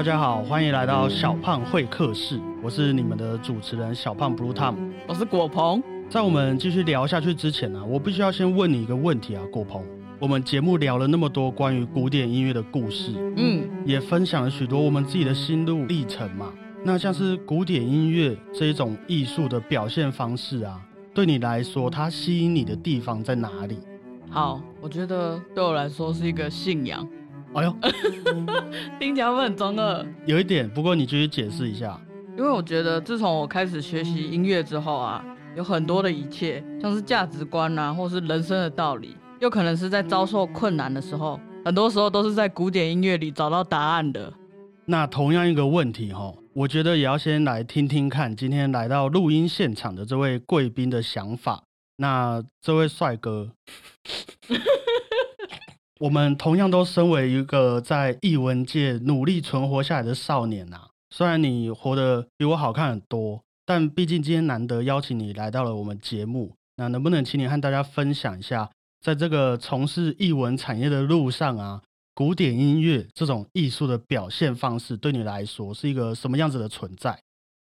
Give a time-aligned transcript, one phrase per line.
[0.00, 4.74] 大家好，欢迎来到小胖会客室，我是你们的主持人小胖 Blue Tom。
[5.06, 5.82] 我是果鹏。
[6.08, 9.84] 在我们继续聊下去之前呢、我必须要先问你一个问题啊，果鹏。
[10.18, 16.50] 我们节目聊了那么多关于古典音乐的故事，嗯，也分享了许多我们自己的心路历程嘛。
[16.82, 20.80] 那像是古典音乐这一种艺术的表现方式啊，
[21.12, 23.76] 对你来说，它吸引你的地方在哪里？
[24.30, 27.06] 好，我觉得对我来说是一个信仰，
[27.52, 27.76] 哎呦，
[29.00, 30.06] 听起来会很中二。
[30.24, 32.00] 有一点，不过你继续解释一下。
[32.38, 35.24] 因为我觉得自从我开始学习音乐之后啊，
[35.56, 44.32] 有很多的一切，像是价值观啊，或是人生的道理，又可能是在遭受困难的时候，很多时候都是在古典音乐里找到答案的。
[44.86, 51.64] 那同样一个问题哈，我觉得也要先来听听看今天来到录音现场的这位贵宾的想法。
[51.96, 53.50] 那这位帅哥，
[56.00, 68.70] 我们同样都身为一个在艺文界努力存活下来的少年呐、虽然你活得比我好看很多，但毕竟今天难得邀请你来到了我们节目，那能不能请你和大家分享一下，
[69.02, 71.82] 在这个从事艺文产业的路上啊，
[72.14, 77.20] 古典音乐这种艺术的表现方式，对你来说是一个什么样子的存在？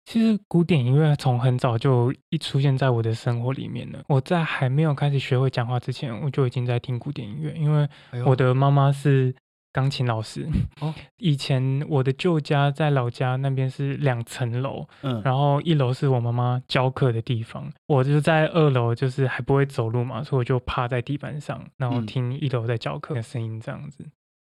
[0.04, 4.02] 其实古典音乐从很早就一出现在我的生活里面了。
[4.08, 7.88] 我在还没有开始学会讲话之前，我就已经在听古典音乐，因为
[8.26, 9.34] 我的妈妈是
[9.72, 10.46] 钢琴老师。
[10.80, 24.04] 哦 以前我的旧家在老家那边是两层楼，嗯，然后一楼是我妈妈教课的地方，我就在二楼，就是还不会走路嘛，所以我就趴在地板上，然后嗯听一楼在教课的声音这样子。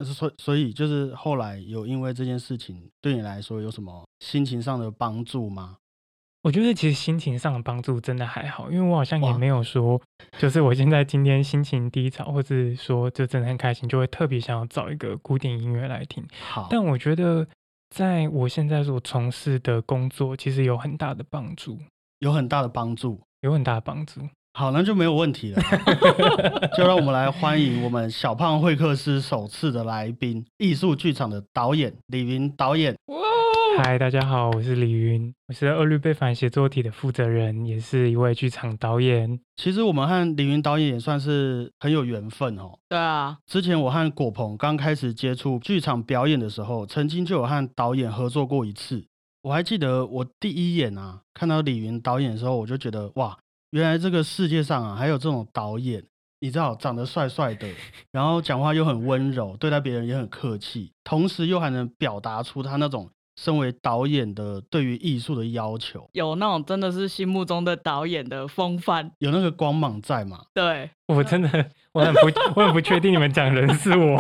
[0.03, 5.77] 所所以就是后来有因为这件事情对你来说有什么心情上的帮助吗？
[6.43, 10.01] 我觉得其实心情上的帮助真的还好，因为我好像也没有说，
[10.39, 16.23] 就是我现在今天心情低潮，或是说就真的很开心，就会特别想要找一个古典音乐来听。
[16.51, 17.47] 好，但我觉得
[17.89, 21.79] 在我现在所从事的工作，其实有很大的帮助，
[22.19, 23.23] 有很大的帮助。
[23.41, 24.21] 有很大的帮助。
[24.57, 25.61] 好，那就没有问题了。
[26.79, 32.95] 就让我们来欢迎我们小胖会客室首次的来宾，艺术剧场的导演李云导演。
[33.07, 33.17] 哇，
[33.83, 39.41] 嗨，大家好，我是李云，我是二律背反写作体的负责人，也是一位剧场导演。
[39.57, 42.79] 其实我们和李云导演也算是很有缘分哦。
[42.89, 49.05] 对啊，之前我和果鹏刚开始接触剧场表演的时候，曾经就有和导演合作过一次。
[49.43, 53.37] 我还记得我第一眼啊看到李云导演的时候，我就觉得哇，
[53.75, 56.01] 原来这个世界上啊还有这种导演，
[56.39, 57.69] 你知道长得帅帅的，
[58.13, 69.11] 然后讲话又很温柔，对待别人也很客气，同时又还能表达出他那种身为导演的对于艺术的要求，有那种真的是心目中的导演的风范。
[69.19, 70.45] 有那个光芒在嘛。
[70.55, 72.21] 对，我真的，我很不，
[72.55, 74.17] 我很不确定你们讲的人是我。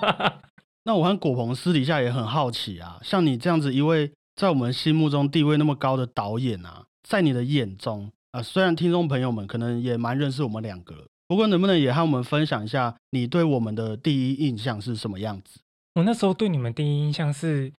[0.84, 15.58] 那我和果鹏私底下也很好奇啊，像你这样子一位在我们心目中地位那么高的导演啊，在你的眼中啊、虽然听众朋友们可能也蛮认识我们两个，不过能不能也和我们分享一下你对我们的第一印象是什么样子？
[15.94, 17.72] 我那时候对你们第一印象是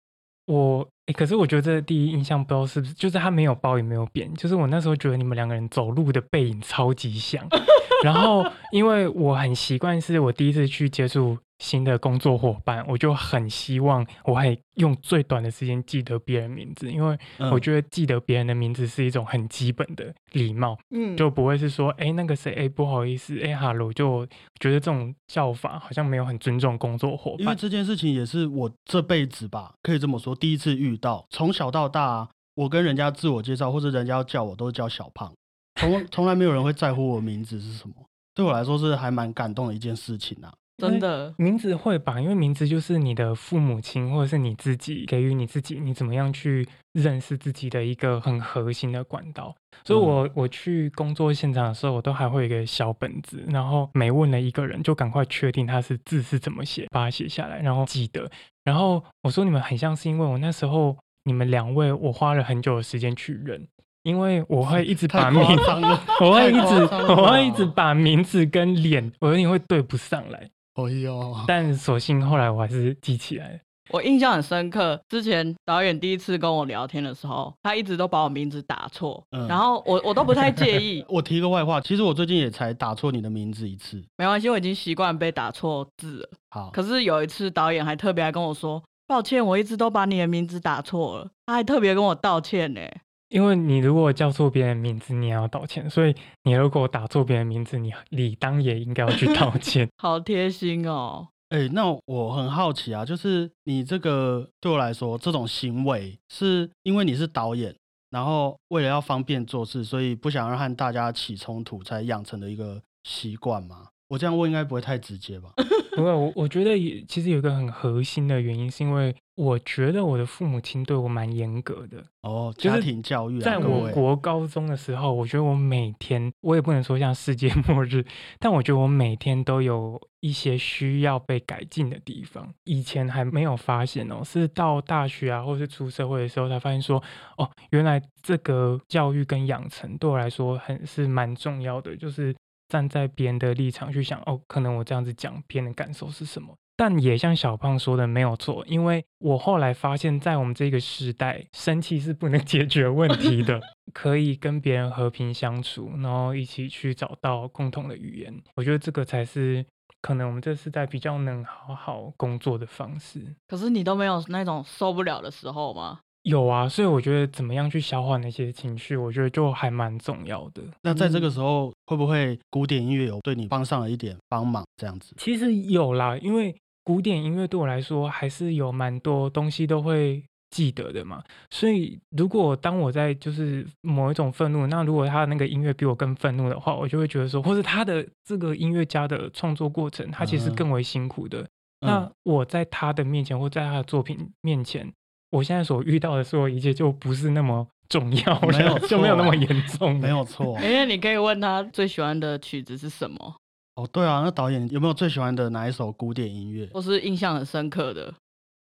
[0.47, 7.47] 我、诶可是我觉得这第一印象不知道是不是，就是他没有包也没有贬，就是我那时候觉得你们两个人走路的背影超级像。
[8.03, 20.77] 然后因为我很习惯，是我第一次去接触新的工作伙伴，我就很希望我还用最短的时间记得别人名字，因为嗯我觉得记得别人的名字是一种很基本的礼貌。
[20.91, 24.25] 嗯，就不会是说，哎，那个谁，哎，不好意思，哎，哈喽，就
[24.59, 27.39] 觉得这种叫法好像没有很尊重工作伙伴。
[27.39, 31.25] 因为这件事情也是我这辈子吧，可以这么说，第一次遇到。
[31.29, 35.33] 从小到大啊、我跟人家自我介绍或者人家要叫我，都是叫小胖，
[35.79, 37.95] 从从来没有人会在乎我名字是什么。
[38.35, 40.53] 对我来说是还蛮感动的一件事情啊。
[40.77, 49.55] 真的，名字会吧，因为名字就是你的父母亲或者是你自己给予你自己，你怎么样去认识自己的一个很核心的管道。
[49.83, 58.29] 所以我，我去工作现场的时候，我都还会有一个小本子，然后每问了一个人，就赶快确定他是字是怎么写，把它写下来，然后记得。
[58.63, 63.67] 然后我说你们很像是因为我那时候你们两位，我花了很久的时间去认，
[64.03, 65.41] 因为我会一直把名
[66.21, 70.47] 我会一直我会一直把名字跟脸，我有点会对不上来。
[70.77, 73.59] 哎呦， 但所幸后来我还是记起来了。
[73.89, 74.99] 我印象很深刻。
[75.07, 79.47] 之前导演第一次跟我聊天的时候，他一直都把我名字打错，嗯。
[79.47, 84.03] 然后我我都不太介意 我提个外话，其实我最近也才打错你的名字一次。
[84.17, 86.29] 没关系，我已经习惯被打错字了。
[86.49, 91.29] 好，可是有一次导演还特别来跟我说，抱歉，我一直都把你的名字打错了。
[91.45, 92.81] 他还特别跟我道歉呢。
[93.29, 99.87] 因为你如果叫错别人名字，你也要道歉，所以你如果打错别人名字，你理当也应该要去 道歉。
[99.97, 101.27] 好贴心哦。
[101.49, 107.73] 哎，那我很好奇啊，就是你这个对我来说，这种行为是因为你是导演，
[108.09, 113.87] 然后为了要方便做事，所以不想让和大家起冲突，才养成的一个习惯吗？
[114.09, 115.53] 我这样问应该不会太直接吧？
[115.95, 122.03] 不会，我我觉得也其实有一个很核心的原因，是因为我觉得我的父母亲对我蛮严格的。
[122.23, 128.03] 哦，就是家庭教育啊，在我国高中的时候，我觉得我每天，我也不能说像世界 末日，
[128.39, 132.51] 但我觉得我每天都有一些需要被改进的地方。
[132.63, 137.01] 以前还没有发现哦，是到大学啊，或是出社会的时候才发现说，
[137.37, 142.35] 哦，原来这个教育跟养成对我来说很是蛮重要的，就是
[142.69, 146.55] 站在别人的立场去想，哦，可能我这样子讲，别人的感受是什么。
[146.77, 153.59] 但也像小胖说的没有错，因为我后来发现，在我们这个时代，生气是不能 解决问题的，
[153.93, 158.33] 可以跟别人和平相处，然后一起去找到共同的语言。
[158.55, 159.65] 我觉得这个才是
[160.01, 163.19] 可能我们这世代比较能好好工作的方式。
[163.47, 165.99] 可是你都没有那种受不了的时候吗？
[166.23, 170.61] 有啊，所以我觉得怎么样去消化那些情绪，我觉得就还蛮重要的。
[170.83, 174.65] 那在这个嗯时候，会不会古典音乐有对你帮上了一点帮忙？
[174.75, 176.53] 这样子，其实有啦，因为
[176.87, 181.21] 古典音乐对我来说还是有蛮多东西都会记得的嘛。
[181.49, 191.45] 所以如果当我在就是某一种愤怒，那如果他的那个音乐比我更愤怒的话，我就会觉得说，或是他的这个音乐家的创作过程，他其实嗯更为辛苦的。
[191.81, 194.89] 那嗯，我在他的面前，或在他的作品面前，
[195.31, 199.99] 我现在所遇到的所有一切就不是那么重要没有了，就没有那么严重。
[199.99, 200.57] 没有错。
[200.61, 203.35] 因为你可以问他最喜欢的曲子是什么，
[203.77, 206.67] 哦，对啊，那导演有没有最喜欢的哪一首古典音乐？
[206.73, 208.11] 或是印象很深刻的。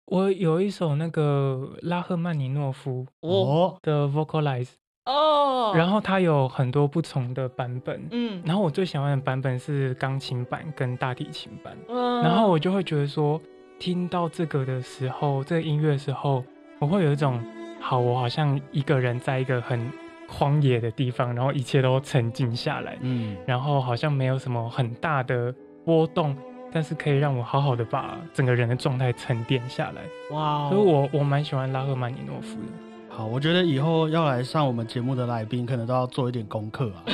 [0.05, 3.29] 我有一首那个拉赫曼尼诺夫哦。
[3.29, 4.69] 哦，的 Vocalize，
[5.05, 12.21] 哦，然后它有很多不同的版本，嗯，然后我最喜欢的版本是钢琴版跟大提琴版，嗯。
[12.21, 13.41] 然后我就会觉得说，
[13.79, 16.43] 听到这个的时候，这个音乐的时候，
[16.77, 17.43] 我会有一种，
[17.81, 19.91] 好，我好像一个人在一个很
[20.29, 25.53] 荒野的地方，然后一切都沉静下来，嗯，然后好像没有什么很大的
[25.83, 26.35] 波动，
[26.71, 30.01] 但是可以让我好好的把整个人的状态沉淀下来，
[30.35, 32.67] 哇哦，所以我我蛮喜欢拉赫曼尼诺夫的。
[33.09, 37.03] 好，我觉得以后要来上我们节目的来宾，可能都要做一点功课啊。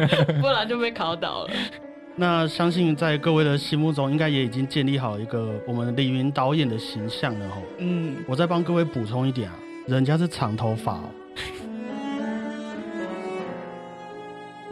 [0.40, 1.50] 不然就被考倒了。
[2.16, 7.62] 那相信在各位的心目中，应该也已经建立好一个我们李云导演的形象了吼。
[7.78, 9.56] 嗯，我再帮各位补充一点啊，
[9.86, 11.04] 人家是长头发哦。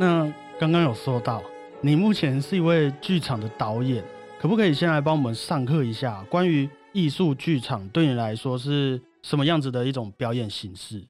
[0.01, 1.43] 那刚刚有说到，
[1.81, 4.03] 你目前是一位剧场的导演，
[4.39, 11.05] 可不可以先来帮我们上课一下，关于艺术剧场对你来说是什么样子的一种表演形式？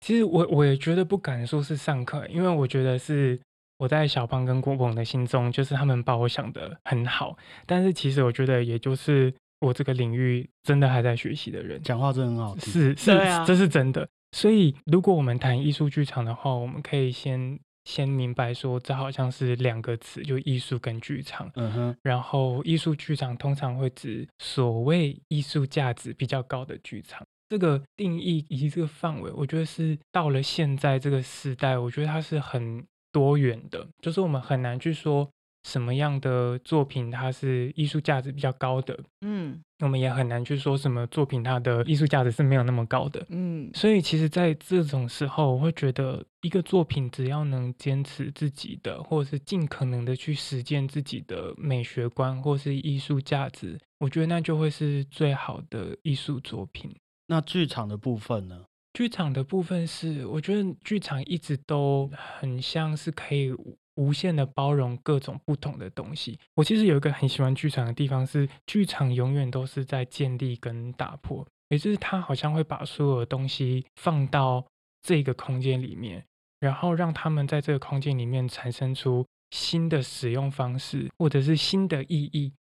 [0.00, 3.38] 其实我我也觉得不敢说是上课，因为我觉得是
[3.76, 7.36] 我在小胖跟郭鹏的心中，就是他们把我想的很好，
[7.66, 9.30] 但是其实我觉得也就是
[9.60, 12.72] 我这个领域真的还在学习的人，讲话真的很好听。
[12.72, 14.08] 是是、啊这是真的。
[14.34, 21.50] 所以如果我们谈艺术剧场的话，我们可以先先明白说，这好像是两个词，就艺术跟剧场。
[21.54, 27.26] 嗯哼，然后艺术剧场通常会指所谓艺术价值比较高的剧场。
[27.48, 35.28] 这个定义以及这个范围，我觉得是到了现在这个时代，我觉得它是很多元的，就是我们很难去说
[35.64, 43.24] 什么样的作品它是艺术价值比较高的，嗯我们也很难去说什么作品它的艺术价值是没有那么高的。
[43.30, 56.94] 嗯所以其实，在这种时候，我会觉得一个作品只要能坚持自己的，或者是尽可能的去实践自己的美学观或是艺术价值，我觉得那就会是最好的艺术作品。
[57.26, 58.64] 那剧场的部分呢？
[58.92, 63.50] 剧场的部分是，我觉得剧场一直都很像是可以
[63.96, 66.38] 无限的包容各种不同的东西。
[66.54, 74.64] 我其实有一个很喜欢剧场的地方是，剧场永远都是在建立跟打破，也就是它好像会把所有的东西放到
[75.02, 76.24] 这个空间里面，
[76.60, 82.52] 然后让他们在这个空间里面产生出新的使用方式，或者是新的意义，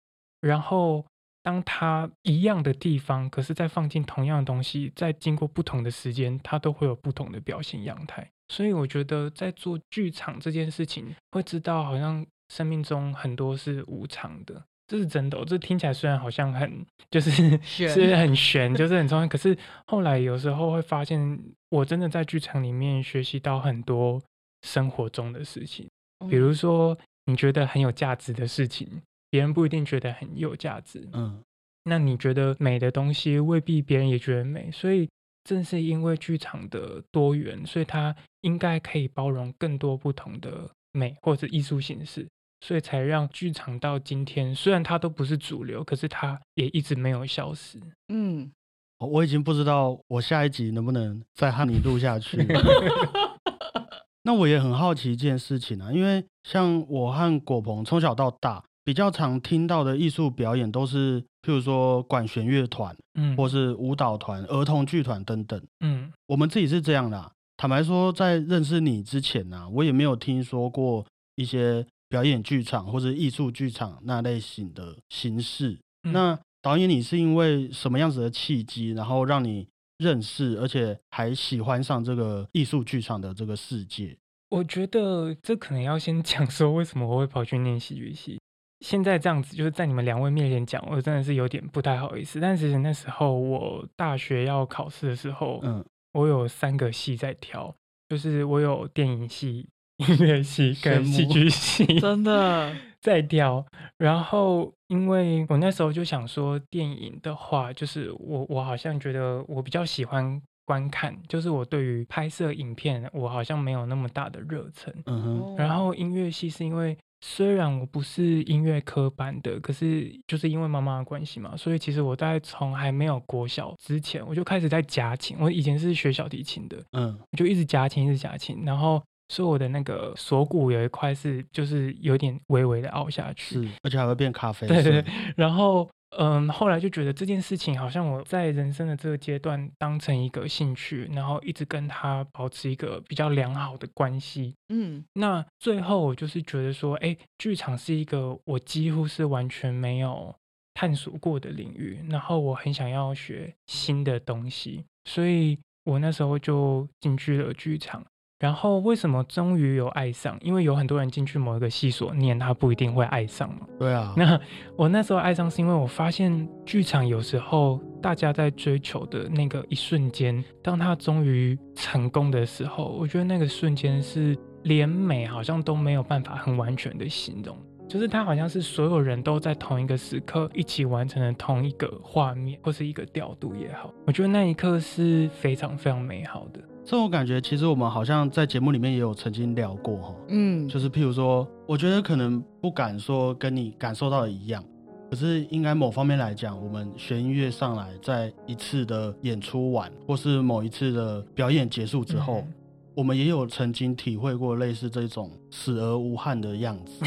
[0.42, 1.06] 然后。
[1.44, 8.30] 当它一样的地方，可是再放进同样的东西，再经过不同的时间，它都会有不同的表现样态。
[8.52, 17.32] 所以我觉得在做剧场这件事情，会知道好像生命中很多是无常的，这是真的哦、这听起来虽然好像很就是
[17.64, 21.40] 是很玄，就是很重要，可是 后来有时候会发现，
[21.70, 24.22] 我真的在剧场里面学习到很多
[24.64, 25.88] 生活中的事情。
[26.30, 31.08] 比如说，你觉得很有价值的事情，别人不一定觉得很有价值。
[31.14, 31.42] 嗯，
[31.86, 34.70] 那你觉得美的东西，未必别人也觉得美。
[34.72, 35.10] 所以，
[35.44, 42.28] 正是因为剧场的多元，所以它应该可以包容更多不同的美或者艺术形式。
[42.64, 47.80] 所以才让剧场到今天，虽然它都不是主流，可是它也一直没有消失。
[48.10, 48.52] 嗯，
[49.00, 52.38] 哦我已经不知道我下一集能不能再和你录下去。
[54.22, 65.60] 那我也很好奇一件事情啊，因为像我和果鹏从小到大比较常听到的艺术表演都是，譬如说管弦乐团，嗯，或是舞蹈团、儿童剧团等等。
[65.80, 67.32] 嗯我们自己是这样的啊、
[67.62, 75.78] 坦白说，在认识你之前呢、我也没有听说过一些表演剧场或者艺术剧场那类型的形式。
[76.02, 79.68] 嗯那导演，你是因为什么样子的契机，然后让你
[80.00, 84.18] 认识，而且还喜欢上这个艺术剧场的这个世界？
[84.50, 88.40] 我觉得这可能要先讲说为什么我会跑去念戏剧系。
[88.84, 92.40] 现在这样子，就是在你们两位面前讲，我真的是有点不太好意思。
[92.40, 97.74] 但其实那时候我大学要考试的时候，嗯，我有三个系在挑，
[98.10, 103.66] 就是我有电影系、音乐系跟戏剧系真的， 在挑。
[103.98, 114.94] 然后因为我那时候就想说，电影的话，就是我我好像觉得我比较喜欢观看，就是我对于拍摄影片，我好像没有那么大的热忱。
[115.06, 125.38] 嗯哼，然后音乐系是因为虽然我不是音乐科班的，可是就是因为妈妈的关系嘛，所以其实我大概从还没有国小之前，我就开始在夹琴。
[125.40, 134.74] 我以前是学小提琴的，嗯，我就一直夹琴，一直夹琴，然后所以我的那个锁骨有一块是就是有点微微的凹下去，是，而且还会变咖啡色。
[134.74, 135.88] 对对对，然后
[136.18, 144.54] 嗯，后来就觉得这件事情好像我在人生的这个阶段当成一个兴趣，然后一直跟他保持一个比较良好的关系。
[144.70, 150.36] 嗯那最后我就是觉得说，哎，剧场是一个我几乎是完全没有
[150.74, 158.06] 探索过的领域，然后我很想要学新的东西，所以我那时候就进去了剧场。
[158.42, 160.36] 然后为什么终于有爱上？
[160.42, 163.68] 因为有很多人进去某一个系所念，他不一定会爱上嘛。
[163.78, 164.40] 对啊， 那
[164.76, 177.56] 我那时候爱上是因为我发现剧场有时候大家在追求的那个一瞬间，当他终于成功的时候，我觉得那个瞬间是连美好像都没有办法很完全的形容，
[177.88, 186.60] 就是他好像是所有人都在同一个时刻一起完成了同一个画面或是一个调度也好，我觉得那一刻是非常非常美好的。
[186.84, 190.16] 这种感觉其实我们好像在节目里面也有曾经聊过哈。
[190.30, 194.64] 嗯，就是譬如说，我觉得可能不敢说跟你感受到的一样，
[195.10, 202.54] 可是应该某方面来讲，我们学音乐上来，在一次的演出完，或是某一次的表演结束之后，嗯
[202.94, 207.06] 我们也有曾经体会过类似这种死而无憾的样子，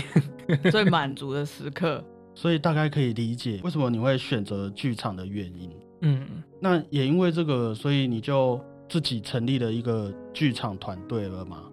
[0.70, 2.02] 最满足的时刻。
[2.34, 5.70] 所以大概可以理解为什么你会选择剧场的原因。
[6.00, 6.26] 嗯，
[6.58, 8.58] 那也因为这个，所以你就
[8.94, 11.64] 自己成立了一个剧场团队了吗？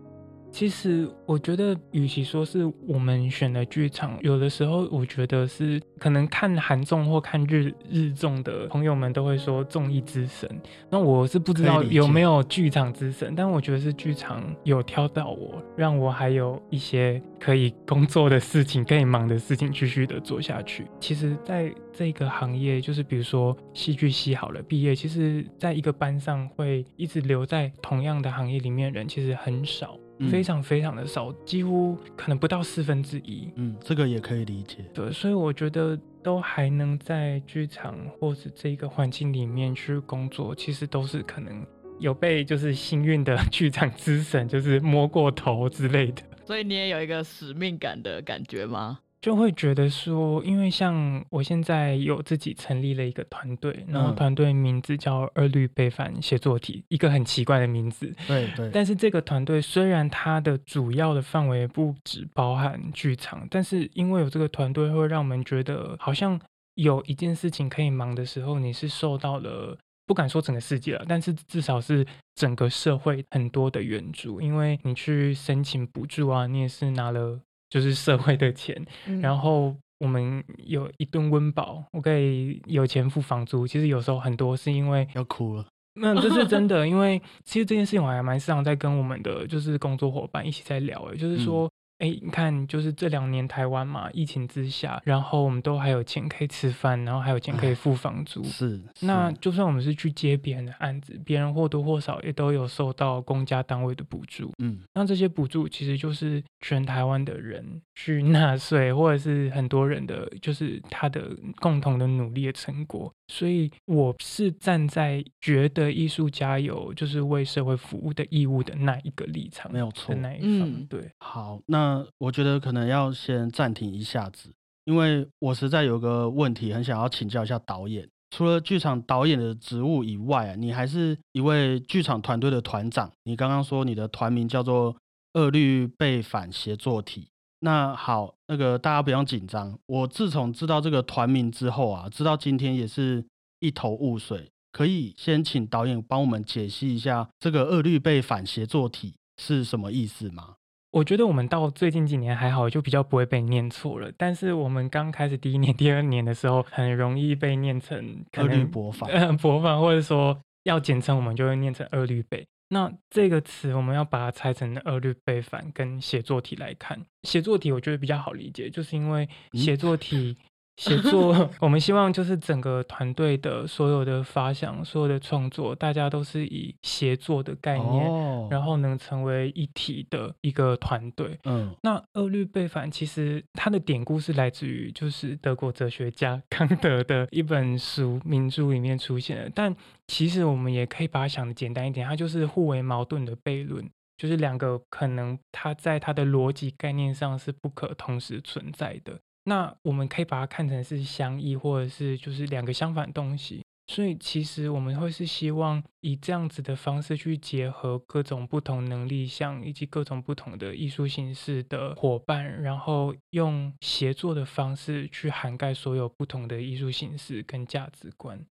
[0.51, 10.50] 其实我觉得，与其说是我们选的剧场，有的时候我觉得是可能看韩综或看日日综的朋友们都会说综艺之神。
[10.89, 20.86] 那我是不知道有没有剧场之神，但我觉得是剧场有挑到我，让我还有一些可以工作的事情、可以忙的事情，继续的做下去。
[21.00, 29.98] 其实，在这个行业，就是比如说戏剧系好了，毕业，其实在一个班上会一直留在同样的行业里面的人，其实很少。
[30.22, 33.50] 嗯非常非常的少，几乎可能不到四分之一。
[33.56, 34.78] 嗯，这个也可以理解。
[34.94, 41.66] 对，所以我觉得都还能在剧场或者这个环境里面去工作，其实都是可能
[42.00, 46.22] 有被就是幸运的剧场之神就是摸过头之类的。
[46.46, 49.00] 所以你也有一个使命感的感觉吗？
[49.22, 54.16] 就会觉得说，因为像我现在有自己成立了一个团队，然后嗯。
[54.16, 58.13] 团队名字叫二律背反写作体，一个很奇怪的名字。
[58.28, 66.40] 对对，但是这个团队虽然它的主要的范围不只包含剧场，但是因为有这个团队，会让我们觉得好像
[66.75, 77.40] 有一件事情可以忙的时候，你是受到了不敢说整个世界了，但是至少是整个社会很多的援助，因为你去申请补助啊，你也是拿了
[77.72, 78.75] 就是社会的钱，
[79.08, 83.66] 嗯然后我们有一顿温饱，我可以有钱付房租。
[83.66, 85.66] 其实有时候很多是因为要哭了。
[85.94, 91.70] 那这是真的，因为其实这件事情我还蛮时常在跟我们的就是工作伙伴一起在聊，诶，就是说，
[92.01, 98.43] 哎、你看，就是这两年台湾嘛，疫情之下，然后我们都还有钱可以吃饭，然后还有钱可以付房租。
[98.43, 104.51] 是，是那就算我们是去接别人的案子，别人或多或少也都有受到公家单位的补助。
[104.58, 113.13] 嗯那这些补助其实就是全台湾的人去纳税，或者是很多人的，就是他的共同的努力的成果。
[113.27, 120.70] 所以我是站在觉得艺术家有就是为社会服务的义务的那一个立场，没有错的那一方。
[120.70, 124.53] 嗯对，好，那我觉得可能要先暂停一下子，
[124.86, 128.07] 因为我实在有个问题很想要请教一下导演。
[128.29, 133.12] 除了剧场导演的职务以外啊，你还是一位剧场团队的团长。
[133.24, 134.95] 你刚刚说你的团名叫做
[135.33, 137.27] “二律背反协作体”。
[137.60, 139.77] 那好，那个大家不用紧张。
[139.86, 143.25] 我自从知道这个团名之后啊，直到今天也是
[143.60, 144.50] 一头雾水。
[144.71, 150.55] 可以先请导演帮我们解析一下这个“二律背反协作体”是什么意思吗？
[150.91, 154.12] 我觉得我们到最近几年还好，就比较不会被念错了。
[154.17, 162.45] 但是我们刚开始第一年、 第二年的时候，很容易被念成二律博反，嗯，博反，或者说要简称，我们就会念成二律背。
[162.69, 167.00] 那这个词我们要把它拆成二律背反跟写作题来看。
[167.24, 170.38] 写作题我觉得比较好理解，就是因为写作体。
[170.82, 181.38] 写作， 我们希望就是整个团队的所有的发想、所有的创作，大家都是以协作的概念，然后能成为一体的一个团队。
[181.44, 189.76] 嗯，那二律背反其实它的典故是来自于就是德国哲学家康德的一本书名著里面出现的，但
[190.08, 199.20] 其实我们也可以把它想的简单一点，它就是互为矛盾的悖论，就是两个可能它在它的逻辑概念上是不可同时存在的。
[199.45, 203.62] 那我们可以把它看成是相异，或者是就是两个相反东西。
[203.88, 218.45] 所以其实我们会是希望以这样子的方式去结合各种不同能力项以及各种不同的艺术形式的伙伴，然后用协作的方式去涵盖所有不同的艺术形式跟价值观。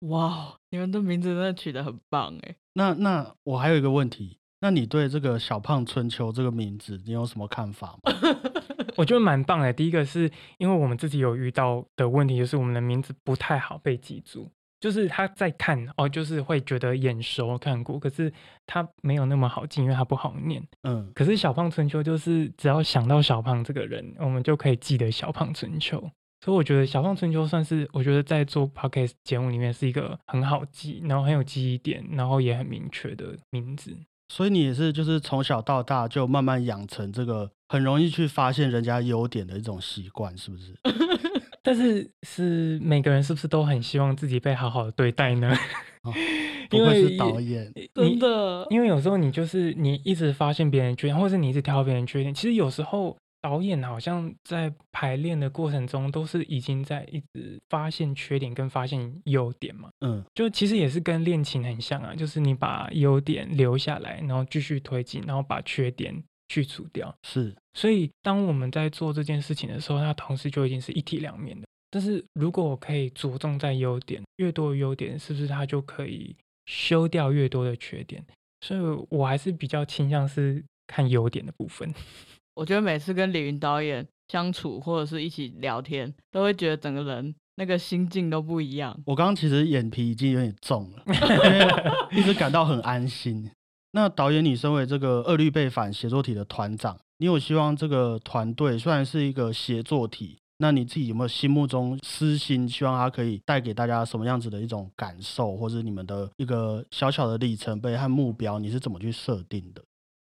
[0.00, 2.56] 哇，你们的名字真的取得很棒哎！
[2.72, 4.38] 那那我还有一个问题。
[4.62, 8.12] 那你对这个“小胖春秋”这个名字，你有什么看法吗？
[8.96, 9.72] 我觉得蛮棒的。
[9.72, 14.50] 第一个是因为我们自己有遇到的问题，就是我们的名字不太好被记住，
[14.80, 18.32] 就是他在看哦，就是会觉得眼熟看过，可是
[18.66, 20.62] 他没有那么好记，因为他不好念。
[20.82, 26.00] 嗯，可是“小胖春秋”就是只要想到小胖这个人，我们就可以记得“小胖春秋”。
[26.42, 33.94] 所以我觉得“小胖春秋”算是我觉得在做 podcast 节目里面是一个很好记，然后很有记忆点，然后也很明确的名字。
[34.32, 40.74] 所以你也是，就是从小到大就慢慢养成这个很容易去发现人家优点的一种习惯，是不是？
[41.62, 45.56] 但是是每个人是不是都很希望自己被好好的对待呢？
[46.72, 53.16] 因为是导演，真的，因为有时候你就是你一直发现别人缺点，或者是你一直挑别人缺点，其实有时候。
[53.42, 59.88] 导演好像在排练的过程中，都是已经在一直发现缺点跟发现优点嘛。
[60.02, 67.14] 嗯，就其实也是跟练琴很像啊，就是你把优点留下来，然后继续推进，然后把缺点去除掉。
[67.22, 71.66] 是，所以当我们在做这件事情的时候，它同时就已经是一体两面的。
[71.92, 76.34] 但是如果我可以着重在优点，越多的优点，是不是它就可以
[76.66, 78.24] 修掉越多的缺点？
[78.60, 81.94] 所以我还是比较倾向是看优点的部分。
[82.54, 89.00] 我觉得每次跟李云导演相处或者是一起聊天，都会觉得整个人那个心境都不一样。
[89.06, 91.02] 我刚刚其实眼皮已经有点重了，
[92.12, 93.50] 因为一直感到很安心。
[93.92, 109.82] 那导演，你身为这个二律背反协作体的团长，你有希望这个团队虽然是一个协作体，那你自己有没有心目中私心，希望它可以带给大家什么样子的一种感受，或者你们的一个小小的里程碑和目标，你是怎么去设定的？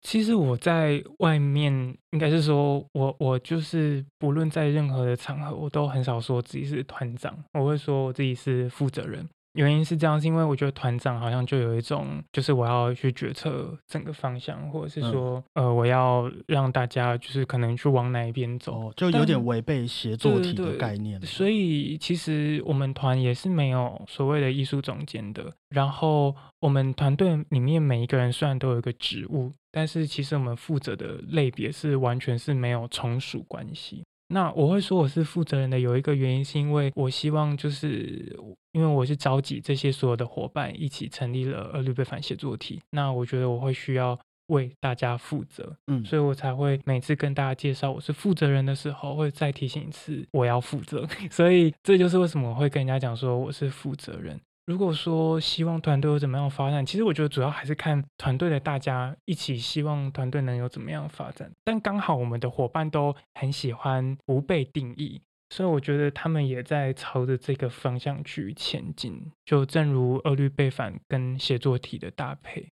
[0.03, 9.29] 其实我在外面，应该是说，我我就是不论在任何的场合，我都很少说自己是团长，我会说我自己是负责人。
[9.55, 21.21] 原因是这样，是因为我觉得团长好像就有一种，就是我要去决策整个方向，或者是说，呃，我要让大家就是可能去往哪一边走，就有点违背协作体的概念。
[21.23, 25.53] 所以其实我们团也是没有所谓的艺术总监的。
[25.71, 34.05] 然后我们团队里面每一个人虽然都有一个职务，但是其实我们负责的类别是完全是没有从属关系。
[34.33, 38.39] 那我会说我是负责人的，有一个原因是因为我希望就是
[38.73, 54.41] 因为我是召集这些所有的伙伴一起成立了二律背反写作体，那我觉得我会需要为大家负责，嗯，所以我才会每次跟大家介绍我是负责人的时候，会再提醒一次我要负责， 所以这就是为什么我会跟人家讲说我是负责人。
[54.71, 61.51] 如果说希望团队有怎么样发展，其实我觉得主要还是看团队的大家一起希望团队能有怎么样发展。
[61.65, 69.33] 但刚好我们的伙伴都很喜欢不被定义，所以我觉得他们也在朝着这个方向去前进。
[69.45, 72.69] 就正如二律背反跟写作体的搭配，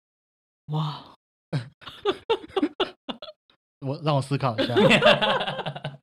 [0.73, 1.15] 哇，
[3.87, 4.75] 我让我思考一下。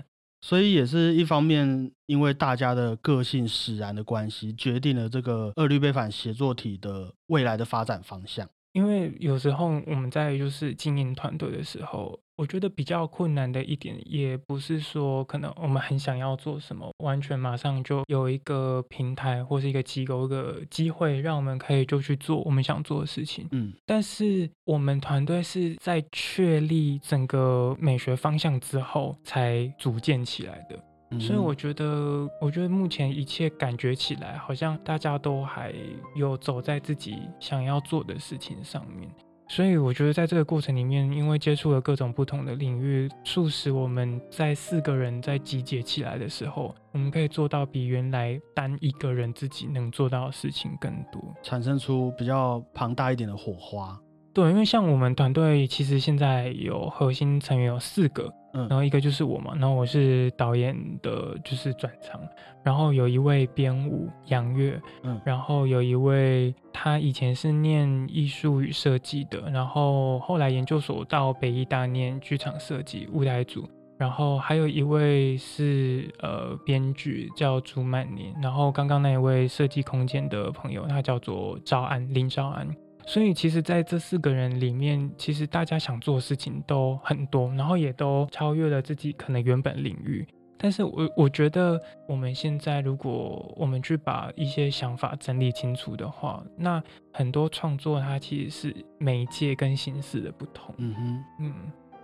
[0.42, 8.50] 所以也是一方面，因为大家的个性使然的关系，决定了这个二律背反协作体的未来的发展方向。
[8.74, 23.48] 因为有时候我们在就是经营团队的时候，我觉得比较困难的一点，也不是说可能我们很想要做什么，完全马上就有一个平台或是一个机构一个机会，让我们可以就去做我们想做的事情。
[23.52, 31.20] 嗯，但是我们团队是在确立整个美学方向之后才组建起来的。
[31.20, 35.72] 所以我觉得，我觉得目前一切感觉起来，好像大家都还
[36.16, 39.08] 有走在自己想要做的事情上面。
[39.52, 54.00] 所以我觉得，在这个过程里面，因为接触了各种不同的领域，促使我们在四个人在集结起来的时候，我们可以做到比原来单一个人自己能做到的事情更多，产生出比较庞大一点的火花。
[54.34, 58.34] 对，因为像我们团队其实现在有核心成员有四个。
[58.54, 62.20] 嗯，然后一个就是我嘛，然后我是导演的，就是转场，
[62.62, 73.66] 然后有一位编舞杨月，嗯，然后有一位他以前是念艺术与设计的，然后后来研究所到北艺大念剧场设计舞台组，
[73.98, 82.68] 然后还有一位是呃编剧叫朱曼宁，然后刚刚那一位设计空间的朋友，他叫做赵安林赵安。
[83.12, 90.26] 所以其实，在这四个人里面，其实大家想做的事情都很多，然后也都超越了自己可能原本领域。
[90.58, 100.74] 但是我我觉得，我们现在如果我们去把一些想法整理清楚的话，那很多创作它其实是媒介跟形式的不同。
[100.78, 101.54] 嗯哼，嗯，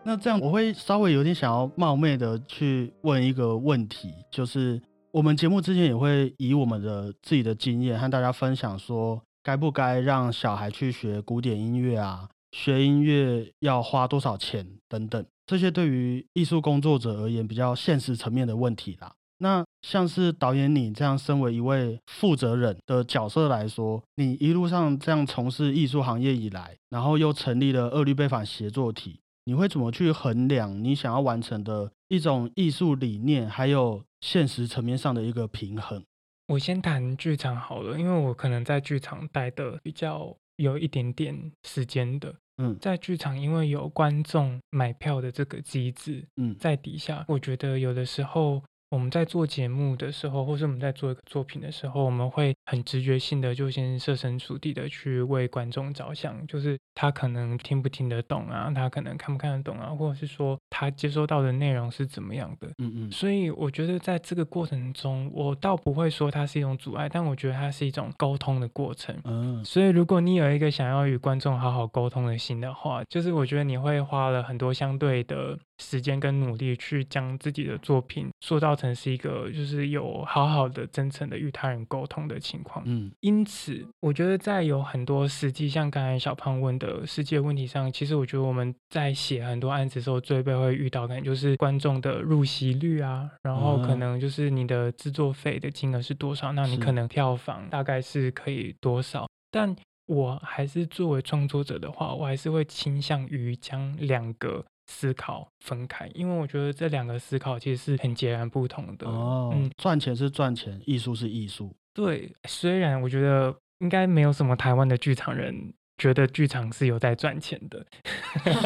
[0.03, 9.21] 那这样我会稍微有点想要冒昧的去问一个问题，就是我们节目之前也会以我们的自己的经验和大家分享说。
[9.47, 12.27] 该不该让小孩去学古典音乐啊？
[12.51, 19.13] 学音乐要花多少钱等等，这些对于艺术工作者而言比较现实层面的问题啦。
[19.37, 36.03] 那像是导演你这样身为一位负责人的角色来说，你一路上这样从事艺术行业以来，然后又成立了二律背反协作体，你会怎么去衡量你想要完成的一种艺术理念，还有现实层面上的一个平衡？
[36.47, 42.33] 我先谈剧场好了，因为我可能在剧场待的比较有一点点时间的。
[42.57, 48.63] 嗯，在剧场因为有观众买票的这个机制，嗯，在底下，我觉得有的时候。
[48.89, 62.67] 我们在做节目的时候，或是我们在做一个作品的时候，我们会很直觉性的就先设身处地的去为观众着想，就是他可能听不听得懂啊，他可能看不看得懂啊，或者是说他接收到的内容是怎么样的。
[62.77, 63.11] 嗯嗯。
[63.11, 69.13] 所以我觉得在这个过程中，我倒不会说它是一种阻碍，但我觉得它是一种沟通的过程。
[69.25, 69.63] 嗯。
[69.65, 75.59] 所以如果你有一个想要与观众好好沟通的心的话，就是我觉得你会花了很多相对的。
[75.79, 82.83] 时间跟努力去将自己的作品塑造成是一个就是有好好的真诚的与他人沟通的情况。
[82.87, 99.27] 嗯，因此我觉得在有很多实际像刚才小胖问的世界问题上，其实我觉得我们在写很多案子的时候，最被会遇到可能就是观众的入席率啊，然后可能就是你的制作费的金额是多少，那你可能票房大概是可以多少。
[99.51, 99.75] 但
[100.07, 104.65] 我还是作为创作者的话，我还是会倾向于将两个。
[104.87, 109.07] 思考分开，因为我觉得这两个思考其实是很截然不同的。
[109.07, 111.75] 哦，嗯，赚钱是赚钱，艺术是艺术。
[111.93, 115.73] 对，虽然我觉得应该没有什么台湾的剧场人。
[115.97, 117.85] 觉得剧场是有在赚钱的，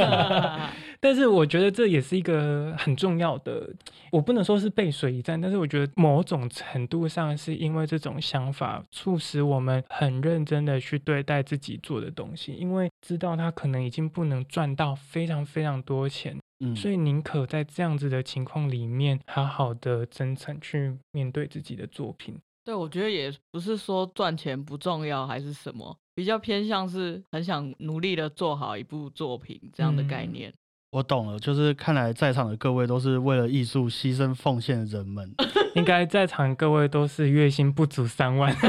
[1.00, 3.70] 但是我觉得这也是一个很重要的，
[4.12, 22.38] 我不能说是背水一战，但是我觉得某种程度上是因为这种想法促使我们很认真的去对待自己做的东西，因为知道他可能已经不能赚到非常非常多钱，嗯，所以宁可在这样子的情况里面好好的真诚去面对自己的作品。
[22.63, 25.97] 对，我觉得也不是说赚钱不重要还是什么。
[26.13, 30.54] 比较偏向是很想努力的做好一部作品这样的概念。
[30.91, 35.34] 我懂了，就是看来在场的各位都是为了艺术牺牲奉献的人们。
[35.76, 38.54] 应该在场各位都是月薪不足三万。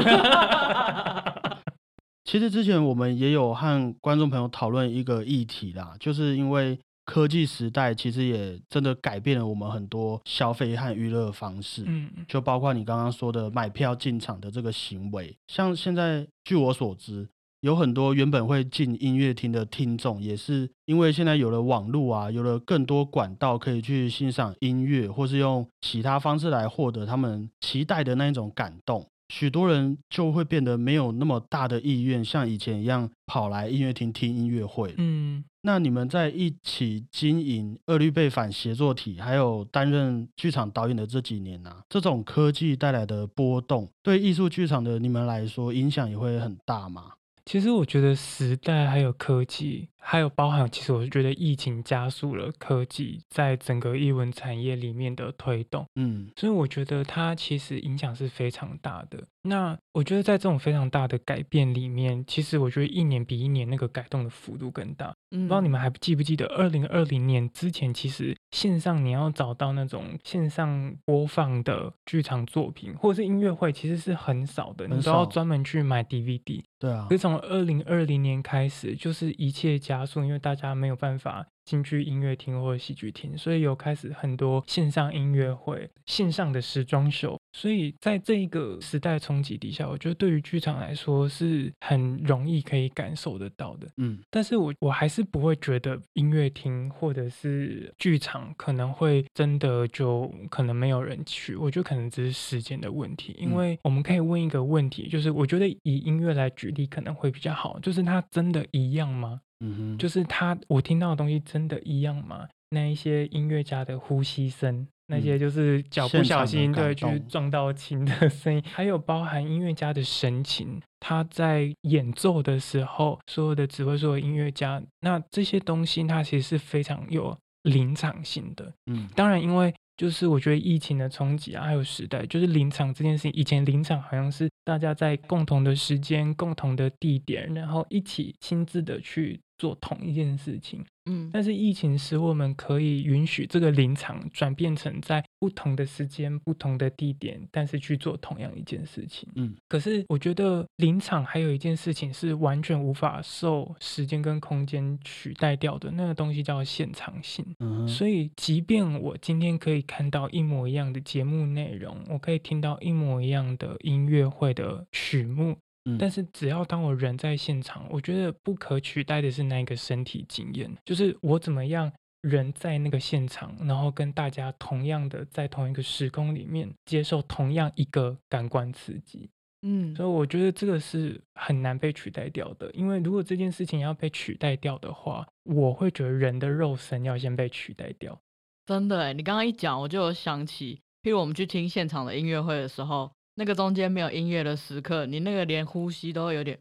[2.23, 11.83] 其实之前我们也有和观众朋友讨论一个议题啦，就是因为科技时代其实也真的改变了我们很多消费和娱乐方式。
[11.85, 17.27] 嗯，就包括你刚刚说的买票进场的这个行为，像现在据我所知。
[17.61, 29.07] 有很多原本会进音乐厅的听众，也是因为现在有了网络啊，有了更多管道可以去欣赏音乐，或是用其他方式来获得他们期待的那一种感动。
[29.33, 34.93] 许多人就会变得没有那么大的意愿，像以前一样跑来音乐厅听音乐会。
[34.99, 47.13] 嗯，那你们在一起经营二律背反协作体，还有担任剧场导演的这几年啊，这种科技带来的波动，对艺术剧场的你们来说，影响也会很大吗？
[47.43, 59.23] 其实我觉得时代还有科技还有包含，其实我是觉得疫情加速了科技在整个艺文产业里面的推动，嗯所以我觉得它其实影响是非常大的。
[59.45, 65.13] 那我觉得在这种非常大的改变里面，其实我觉得一年比一年那个改动的幅度更大。
[65.31, 76.63] 嗯，不知道你们还记不记得，二零二零年之前，其实线上你要找到那种线上播放的剧场作品或者是音乐会，其实是很少的，你都要专门去买 DVD。
[76.79, 87.37] 对啊可是从二零二零年开始，就是一切加速，因为大家没有办法进去音乐厅或者戏剧厅，所以有开始很多线上音乐会、线上的时装秀。
[87.55, 93.87] 所以在这一个时代冲击底下，我觉得对于剧场来说是很容易可以感受得到的。
[93.97, 103.35] 嗯但是我我还是不会觉得音乐厅或者是剧场可能会真的就可能没有人去，我觉得可能只是时间的问题。
[103.37, 109.41] 因嗯为我们可以问一个问题，就是我觉得以音乐来举例可能会比较好，就是它真的一样吗？
[109.63, 112.47] 嗯哼，就是他我听到的东西真的一样吗？
[112.69, 128.73] 那一些音乐家的呼吸声，那些嗯就是脚不小心对去动撞到琴的声音， 还有包含音乐家的神情，他在演奏的时候，所有的指挥，所有音乐家，那这些东西它其实是非常有临场性的。
[128.87, 140.83] 嗯当然，因为就是我觉得疫情的冲击啊，还有时代，就是临场这件事情，以前临场好像是大家在共同的时间、共同的地点，然后一起亲自的去做同一件事情。
[141.05, 149.27] 嗯但是疫情使我们可以允许这个临场转变成在不同的时间、不同的地点，但是去做同样一件事情。
[149.35, 157.45] 嗯可是我觉得临场还有一件事情是完全无法受时间跟空间取代掉的，那个东西叫现场性。
[157.59, 171.91] 嗯，所以，即便我今天可以看到一模一样的节目内容，我可以听到一模一样的音乐会的曲目，嗯但是只要当我人在现场，我觉得不可取代的是那个身体经验，就是我怎么样
[172.21, 179.29] 人在那个现场，然后跟大家同样的在同一个时空里面接受同样一个感官刺激。
[179.65, 188.19] 嗯所以我觉得这个是很难被取代掉的，因为如果这件事情要被取代掉的话，我会觉得人的肉身要先被取代掉。
[188.65, 196.57] 真的哎，你刚刚一讲，我就有想起，譬如我们去听现场的音乐会的时候，那个中间没有音乐的时刻，你那个连呼吸都会有点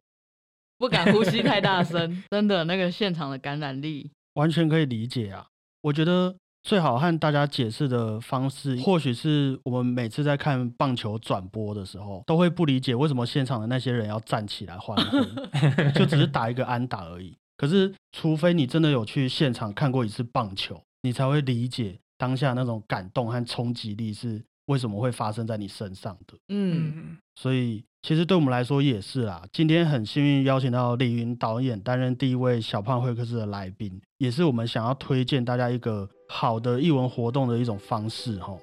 [0.78, 5.46] 不敢呼吸太大声，真的那个现场的感染力，完全可以理解啊。
[5.82, 15.18] 我觉得最好和大家解释的方式，或许是我们每次在看棒球转播的时候，都会不理解为什么现场的那些人要站起来欢呼，
[15.98, 17.36] 就只是打一个安打而已。
[17.56, 26.34] 可是，除非你真的有去现场看过一次棒球，你才会理解当下那种感动和冲击力是为什么会发生在你身上的。
[26.48, 29.42] 嗯嗯，所以其实对我们来说也是啦。
[29.52, 38.56] 今天很幸运邀请到李云导演担任第一位小胖会客室的来宾，也是我们想要推荐大家一个好的艺文活动的一种方式哈。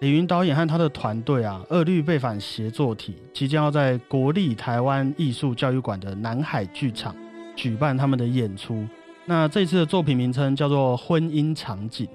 [0.00, 7.14] 李云导演和他的团队啊，二律背反协作体即将要在国立台湾艺术教育馆的南海剧场
[7.54, 8.84] 举办他们的演出。
[9.26, 12.06] 那这次的作品名称叫做《婚姻场景》。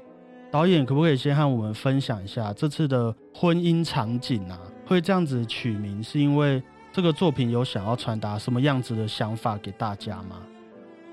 [0.50, 4.60] 导演可不可以先和我们分享一下这次的婚姻场景啊？
[4.86, 10.42] 会这样子取名，是因为这个作品有想要传达什么样子的想法给大家吗？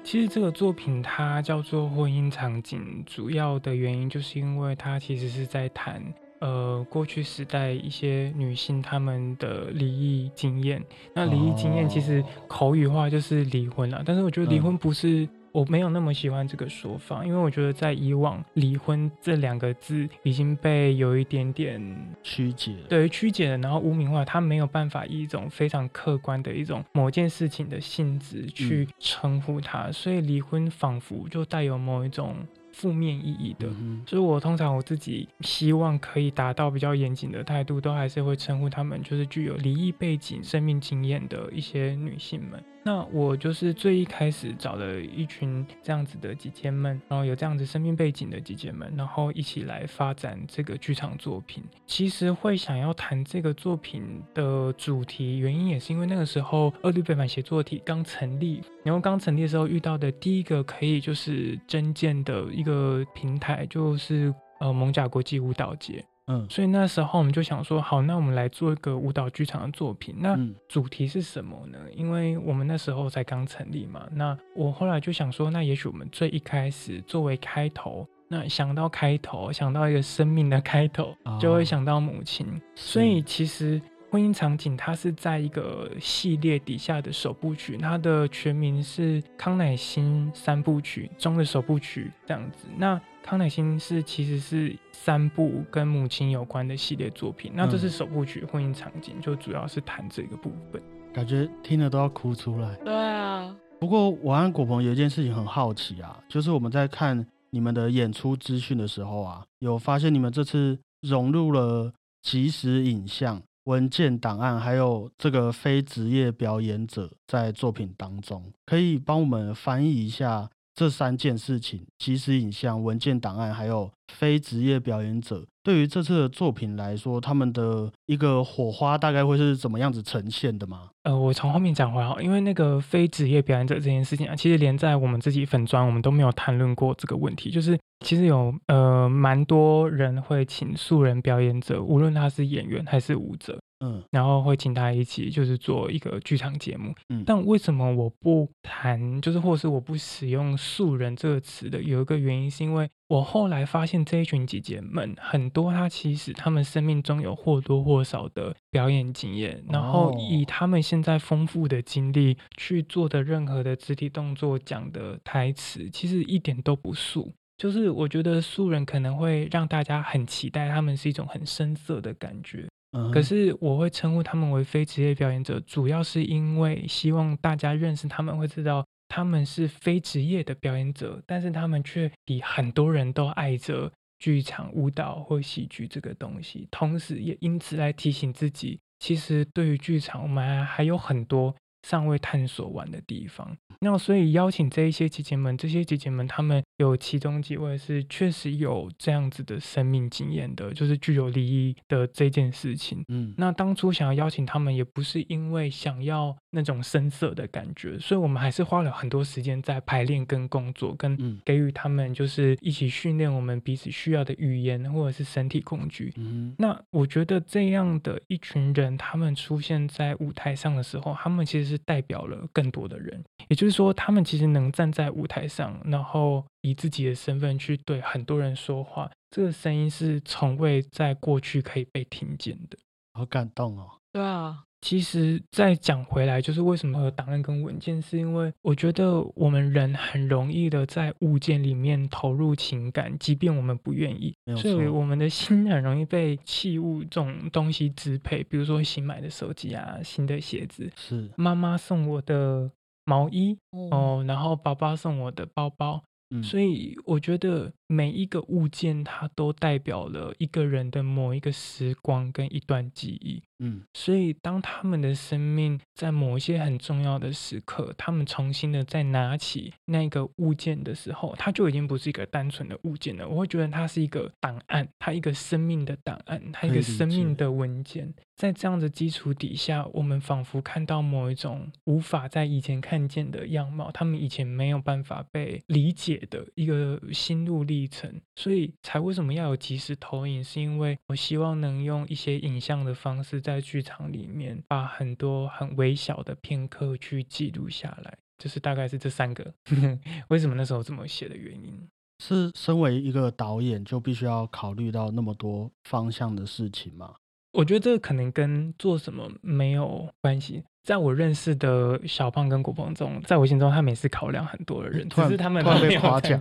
[0.05, 6.03] 其实这个作品它叫做婚姻场景，主要的原因就是因为它其实是在谈。
[6.40, 10.83] 呃，过去时代一些女性她们的离异经验，
[11.14, 21.81] 那离异经验其实哦口语化就是离婚了，但是我觉得离嗯婚不是，我没有那么喜欢这个说法，因为我觉得在以往离婚这两个字已经被有一点点
[22.25, 32.35] 曲解，对曲解了，然后污名化，他没有办法以一种非常客观的一种某件事情的性质去称呼它，所以离婚仿佛就带有某一种
[32.73, 33.69] 负面意义的。
[33.69, 42.61] 嗯所以我通常我自己希望可以达到比较严谨的态度，都还是会称呼他们就是具有离异背景、生命经验的一些女性们。
[42.87, 51.64] 那我就是最一开始找了一群这样子的姐姐们，然后有这样子生命背景的姐姐们，然后一起来发展这个剧场作品。
[51.87, 66.05] 其实会想要谈这个作品的主题，原因也是因为那个时候二律背反协作体刚成立，然后刚成立的时候遇到的第一个可以就是真见的一个平台，就是呃蒙甲国际舞蹈节。
[66.27, 70.15] 嗯所以那时候我们就想说，好，那我们来做一个舞蹈剧场的作品。
[70.19, 71.79] 那嗯主题是什么呢？
[71.95, 74.07] 因为我们那时候才刚成立嘛。
[74.13, 82.47] 那我后来就想说，那也许我们最一开始作为开头，那想到开头，想到一个生命的开头，就会哦想到母亲。
[82.75, 83.81] 所以其实。
[84.11, 92.69] 婚姻场景它是在一个系列底下的首部曲，它的全名是康乃馨三部曲中的首部曲这样子。
[92.77, 100.83] 那康乃馨是其实是三部跟母亲有关的系列作品，那这是首部曲婚姻场景，就主要是谈这个部分。
[101.11, 102.77] 感觉听了都要哭出来。
[102.85, 125.45] 对啊，不过我和果鹏有一件事情很好奇啊，就是我们在看你们的演出资讯的时候啊，有发现你们这次融入了即时影像、文件档案，还有这个非职业表演者在作品当中，可以帮我们翻译一下这三件事情：即时影像、文件档案，还有非职业表演者。
[125.63, 130.91] 对于这次的作品来说，他们的一个火花大概会是怎么样子呈现的吗？
[131.05, 137.51] 呃，我从后面讲回来，因为那个非职业表演者这件事情啊，其实连在我们自己粉专，我们都没有谈论过这个问题。
[137.51, 143.59] 就是其实有呃蛮多人会请素人表演者，无论他是演员还是舞者。
[143.81, 146.95] 嗯，然后会请他一起，就是做一个剧场节目。
[147.09, 151.83] 嗯，但为什么我不谈，就是或是我不使用“素人”这个词的？
[151.83, 167.33] 有一个原因，是因为我后来发现这一群姐姐们，很多她其实她们生命中有或多或少的表演经验，然后以她们现在丰富的经历去做的任何的肢体动作、讲的台词，其实一点都不素。
[167.57, 172.67] 就是我觉得素人可能会让大家很期待，他们是一种很深色的感觉。
[173.13, 191.55] 可是我会称呼他们为非职业表演者，主要是因为希望大家认识他们，会知道他们是非职业的表演者，但是他们却比很多人都爱着剧场、舞蹈或喜剧这个东西，同时也因此来提醒自己，其实对于剧场，我们还有很多。
[191.87, 203.05] 尚未探索完的地方，那所以邀请这一些姐姐们，这些姐姐们，她们有其中几位是确实有这样子的生命经验的，就是具有利益的这件事情。
[203.09, 216.13] 嗯，那当初想要邀请他们，也不是因为想要那种深色的感觉，所以我们还是花了很多时间在排练跟工作，跟给予他们就是一起训练我们彼此需要的语言或者是身体工具。
[216.17, 221.79] 嗯，那我觉得这样的一群人，他们出现在舞台上的时候，他们其实是。
[221.87, 232.79] 代表了更多的人，也就是说，他们其实能站在舞台上，然后以自己的身份去对很多人说话，这个声音是从未在过去可以被听见的。
[233.12, 233.90] 好感动哦！
[234.12, 234.64] 对啊。
[234.81, 248.44] 其实再讲回来，就是为什么有档案跟文件，是因为我觉得我们人很容易的在物件里面投入情感，即便我们不愿意，所以我们的心很容易被器物这种东西支配。
[248.44, 252.70] 比如说新买的手机啊，新的鞋子，是妈妈送我的
[253.07, 253.57] 毛衣
[253.90, 256.05] 哦，然后爸爸送我的包包。
[256.42, 263.42] 所以我觉得每一个物件，它都代表了一个人的某一个时光跟一段记忆。
[263.61, 273.29] 嗯，所以当他们的生命在某一些很重要的时刻，他们重新的再拿起那个物件的时候，它就已经不是一个单纯的物件了。
[273.29, 278.12] 我会觉得它是一个档案，它一个生命的档案，它一个生命的文件。
[278.35, 288.21] 在这样的基础底下，我们仿佛看到某一种无法在以前看见的样貌，他们以前没有办法被理解的一个心路历程。
[288.37, 290.43] 所以才为什么要有即时投影？
[290.43, 293.41] 是因为我希望能用一些影像的方式。
[293.41, 299.53] 在剧场里面，把很多很微小的片刻去记录下来，就是大概是这三个。
[300.29, 301.87] 为什么那时候这么写的原因？
[302.23, 307.17] 是身为一个导演，就必须要考虑到那么多方向的事情吗？
[307.55, 310.62] 我觉得这个可能跟做什么没有关系。
[310.83, 316.38] 在我认识的小胖跟古鹏中，在我心中，他们也是考量很多的人，只是他们被夸奖。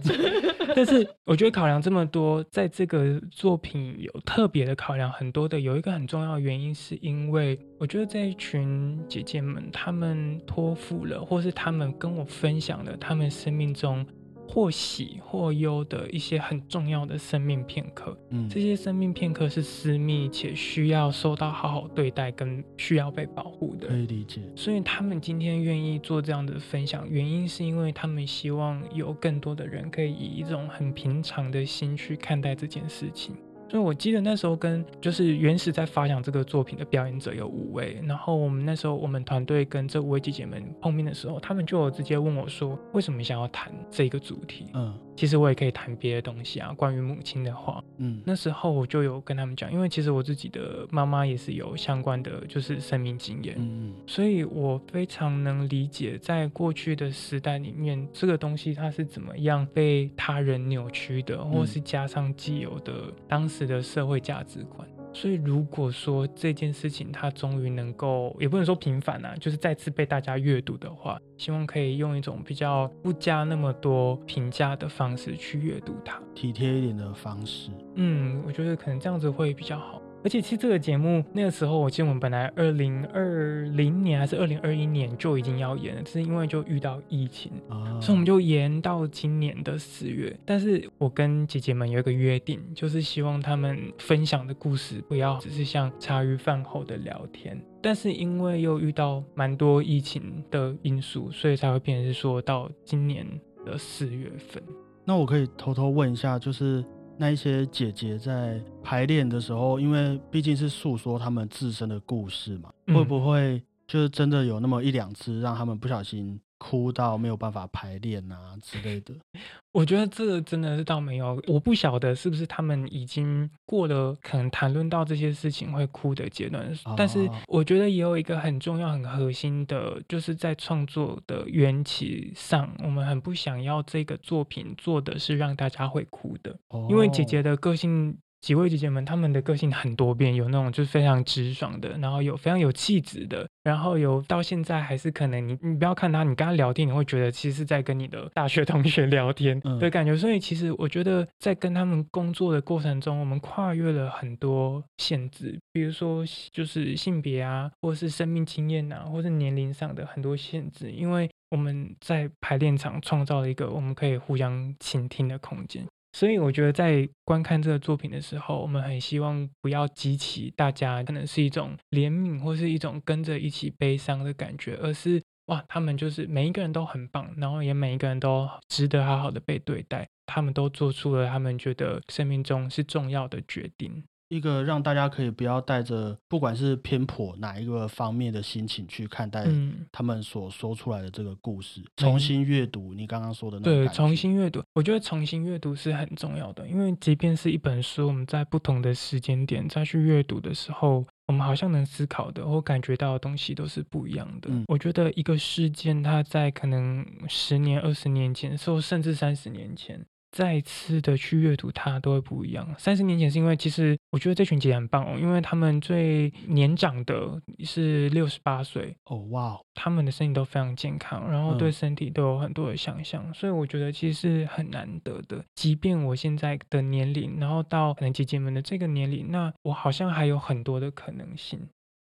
[0.75, 14.05] 但是我觉得考量这么多，在这个作品有特别的考量很多的，有一个很重要的原因，是因为我觉得这一群姐姐们，她们托付了，或是她们跟我分享了她们生命中。
[14.53, 24.41] 或喜或忧的一些很重要的生命片刻，嗯，这些生命片刻是私密且需要受到好好对待跟需要被保护的，可以理解。
[24.55, 33.35] 所以他们今天愿意做这样的分享，原因是因为他们希望有更多的人可以以一种很平常的心去看待这件事情。
[33.73, 44.67] 所以我记得那时候跟就是原始在发想这个作品的表演者有五位，然后我们那时候我们团队跟这五位姐姐们碰面的时候，他们就有直接问我说，为什么想要谈这个主题？
[44.75, 44.93] 嗯。
[45.15, 64.87] 其实我也可以谈别的东西啊，关于母亲的话，嗯，那时候我就有跟他们讲，因为其实我自己的妈妈也是有相关的就是生命经验，嗯嗯，所以我非常能理解，在过去的时代里面，这个东西它是怎么样被他人扭曲的，或是加上既有的当时的社会价值观。
[65.15, 77.69] 所以如果说这件事情它终于能够，也不能说平反啊，就是再次被大家阅读的话，希望可以用一种比较不加那么多评价的方式去阅读它，体贴一点的方式。
[77.93, 80.01] 嗯，我觉得可能这样子会比较好。
[80.23, 87.51] 而且其实这个节目那个时候，我记得我们本来二零二零年还是二零二一年就已经要演了，只是因为就遇到疫情，
[87.99, 90.33] 所以我们就延到今年的四月。
[90.45, 97.61] 但是我跟姐姐们有一个约定，就是希望他们分享的故事不要只是像茶余饭后的聊天。
[97.81, 103.27] 但是因为又遇到蛮多疫情的因素，所以才会变成是说到今年
[103.65, 104.63] 的四月份。
[105.03, 106.81] 那我可以偷偷问一下，就是。
[107.17, 116.39] 那一些姐姐在排练的时候，因为毕竟是诉说他们自身的故事嘛，会不会就是真的有那么一两次让他们不小心？
[116.63, 119.13] 哭到没有办法排练啊之类的，
[119.73, 136.57] 我觉得这真的是倒没有，我不晓得是不是他们已经过了可能谈论到这些事情会哭的阶段，但是我觉得也有一个很重要、很核心的，就是在创作的缘起上，我们很不想要这个作品做的是让大家会哭的，
[136.89, 138.17] 因为姐姐的个性。
[138.43, 150.13] 几位姐姐们，她们的个性很多变，有那种就是非常直爽的，然后有非常有气质的，然后有到现在还是可能你你不要看她，你跟她聊天，你会觉得其实是在跟你的大学同学聊天的感觉。
[150.17, 165.85] 所以其实我觉得在跟他们工作的过程中，我们跨越了很多限制，比如说就是性别啊，或是生命经验啊，或是年龄上的很多限制，因为我们在排练场创造了一个我们可以互相倾听的空间。
[166.13, 184.05] 所以我觉得在观看这个作品的时候，我们很希望不要激起大家可能是一种怜悯或是一种跟着一起悲伤的感觉，而是哇，他们就是每一个人都很棒，然后也每一个人都值得好好的被对待，他们都做出了他们觉得生命中是重要的决定。
[184.29, 189.45] 一个让大家可以不要带着不管是偏颇哪一个方面的心情去看待
[189.91, 204.49] 他们所说出来的这个故事，重新阅读你刚刚说的那对，重新阅读，我觉得重新阅读是很重要的，因为即便是一本书，我们在不同的时间点再去阅读的时候，我们好像能思考的或感觉到的东西都是不一样的。
[204.67, 210.05] 我觉得一个事件，它在可能十年、二十年前，甚至三十年前。
[210.33, 212.67] 再次的去阅读它都会不一样。
[212.79, 225.45] 三十年前是因为其实我觉得这群姐很棒哦，因为他们最年长的是六十八岁哦，哇，他们的身体都非常健康，然后对身体都有很多的想象，所以我觉得其实是很难得的。
[225.53, 231.59] 即便我现在的年龄，然后到可能姐姐们的这个年龄，那我好像还有很多的可能性。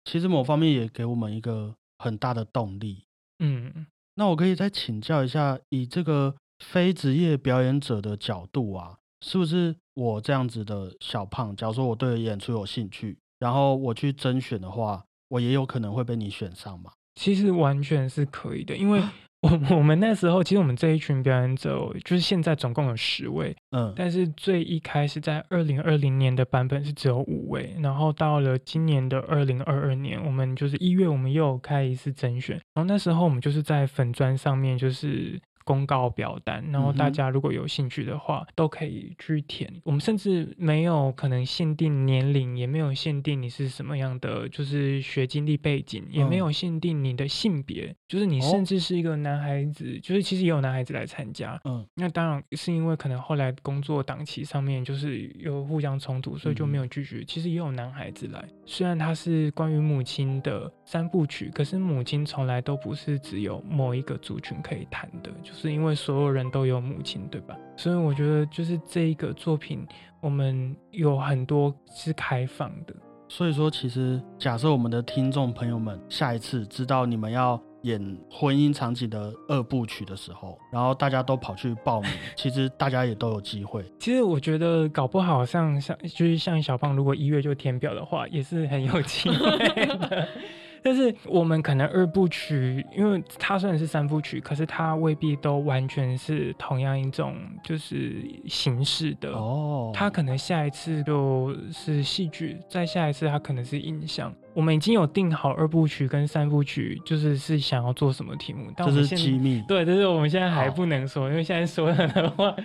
[0.03, 3.05] 其实某方面也给我们一个很大的动力。
[3.39, 6.35] 嗯，那我可以再请教一下，以这个。
[6.59, 11.55] 非职业表演者的角度啊，是不是我这样子的小胖？
[11.55, 16.91] 假如说我对演出有兴趣，然后我去甄选的话，我也有可能会被你选上嘛？
[17.15, 19.01] 其实完全是可以的，因为
[19.41, 35.39] 我 我们那时候其实我们这一群表演者，就是现在总共有十位，嗯，但是最一开始在二零二零年的版本是只有五位，然后到了今年的二零二二年，我们就是一月我们又开一次甄选，然后那时候我们就是在粉砖上面就是。
[35.67, 39.69] 公告表单，然后大家如果有兴趣的话，都可以去填。
[39.83, 51.59] 我们甚至没有可能限定年龄，也没有限定你是什么样的，就是学经历背景，也没有限定你的性别，就是你甚至是一个男孩子，就是其实也有男孩子来参加。
[51.65, 57.25] 嗯，那当然是因为可能后来工作档期上面就是有互相冲突，所以就没有拒绝。
[57.25, 65.51] 其实也有男孩子来，虽然他是关于母亲的三部曲，可是母亲从来都不是只有某一个族群可以谈的，就。
[65.56, 67.57] 是因为所有人都有母亲，对吧？
[67.75, 69.85] 所以我觉得就是这一个作品，
[70.21, 72.93] 我们有很多是开放的。
[73.29, 83.83] 所以说，其实假设我们的听众朋友们下一次知道你们要演婚姻场景的二部曲的时候，然后大家都跑去报名， 其实大家也都有机会。
[83.99, 90.27] 其实我觉得搞不好像像就是像小胖，如果一月就填表的话，也是很有机会的。
[90.87, 99.91] 但是我们可能二部曲，因为它虽然是三部曲，可是它未必都完全是同样一种就是形式的哦。
[99.93, 104.33] 它可能下一次就是戏剧，再下一次它可能是影像。
[104.53, 109.61] 我们已经有定好二部曲跟三部曲，就是是想要做什么题目，这是机密。
[109.67, 112.55] 对，但是我们现在还不能说，因为现在说了的话。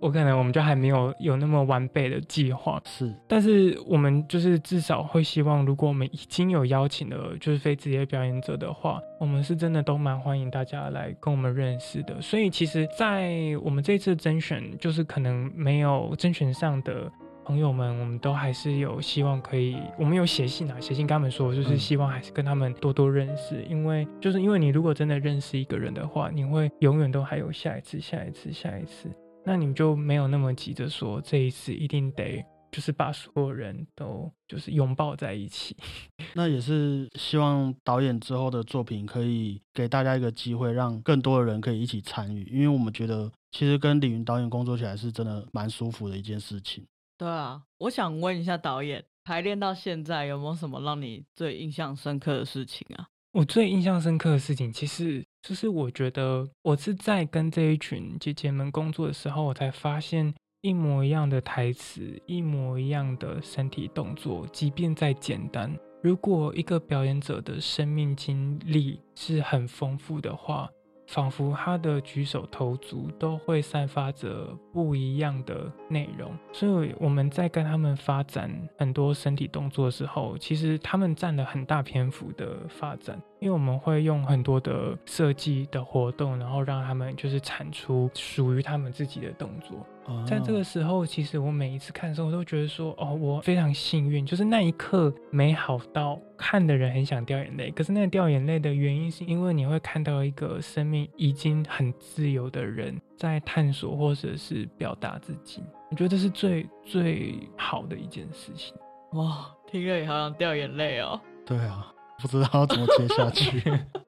[0.00, 12.20] 我可能我们就还没有有那么完备的计划，是，但是我们就是至少会希望，如果我们已经有邀请了就是非职业表演者的话，我们是真的都蛮欢迎大家来跟我们认识的。
[12.20, 13.32] 所以其实，在
[13.62, 17.10] 我们这次甄选，就是可能没有甄选上的
[17.44, 21.78] 朋友们，我们都还是有希望可以，我们有写信啊，写信跟他们说，就是嗯。
[21.78, 29.10] 希望还是跟他们多多认识，因为就是因为你如果真的认识一个人的话，你会永远都还有下一次、下一次、下一次，
[29.44, 35.76] 那你就没有那么急着说这一次一定得就是把所有人都就是拥抱在一起。
[36.34, 46.84] 那也是希望导演之后的作品可以给大家一个机会，让更多的人可以一起参与，因为我们觉得其实跟李云导演工作起来是真的蛮舒服的一件事情。
[47.16, 53.06] 对啊，我想问一下导演，排练到现在有没有什么让你最印象深刻的事情啊？
[53.34, 70.70] 我最印象深刻的事情，其实就是我觉得我是在跟这一群姐姐们工作的时候，我才发现一模一样的台词，一模一样的身体动作，即便再简单，如果一个表演者的生命经历是很丰富的话，
[71.06, 89.86] 仿佛他的举手投足都会散发着不一样的内容，所以我们在跟他们发展很多身体动作的时候，其实他们占了很大篇幅的发展，因为我们会用很多的设计的活动，然后让他们就是产出属于他们自己的动作。
[90.26, 97.70] 在这哦个时候，其实我每一次看的时候，我都觉得说，哦，我非常幸运，就是那一刻美好到看的人很想掉眼泪。
[97.70, 105.62] 可是那个掉眼泪的原因，是因为你会看到一个生命已经很自由的人在探索或者是表达自己。
[105.90, 108.74] 我觉得这是最最好的一件事情。
[109.12, 111.20] 哇，听了也好想掉眼泪哦。
[111.46, 113.62] 对啊，不知道要怎么接下去。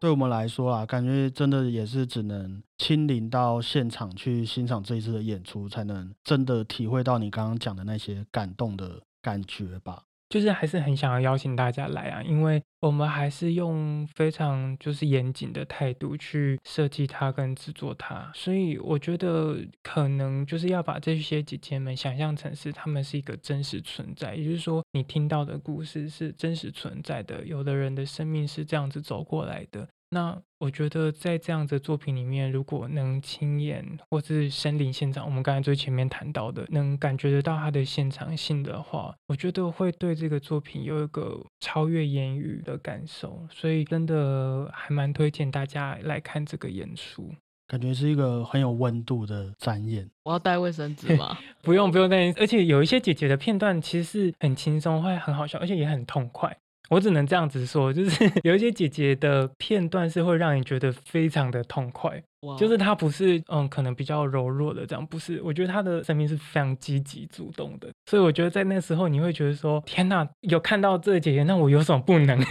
[0.00, 10.04] 对我们来说啊，感觉真的也是只能亲临到现场去欣赏这一次的演出，才能真的体会到你刚刚讲的那些感动的感觉吧。
[10.28, 29.88] 就是还是很想要邀请大家来啊，因为我们还是用非常就是严谨的态度去设计它跟制作它，所以我觉得可能就是要把这些姐姐们想象成是她们是一个真实存在，也就是说你听到的故事是真实存在的，有的人的生命是这样子走过来的。
[30.10, 43.46] 那我觉得在这样的作品里面，如果能亲眼或是身临现场，我们刚才最前面谈到的，能感觉得到它的现场性的话，我觉得会对这个作品有一个超越言语的感受。
[43.52, 47.32] 所以真的还蛮推荐大家来看这个演出。
[47.68, 50.10] 感觉是一个很有温度的展演。
[50.24, 51.36] 我要带卫生纸吗？
[51.62, 56.56] 不用不用担心，而且有一些姐姐的片段其实是很轻松，会很好笑，而且也很痛快。
[56.88, 72.38] 我只能这样子说，就是 有一些姐姐的片段是会让你觉得非常的痛快，哇，就是她不是嗯可能比较柔弱的这样，不是，我觉得她的生命是非常积极主动的，所以我觉得在那时候你会觉得说，天呐，有看到这个姐姐，那我有什么不能？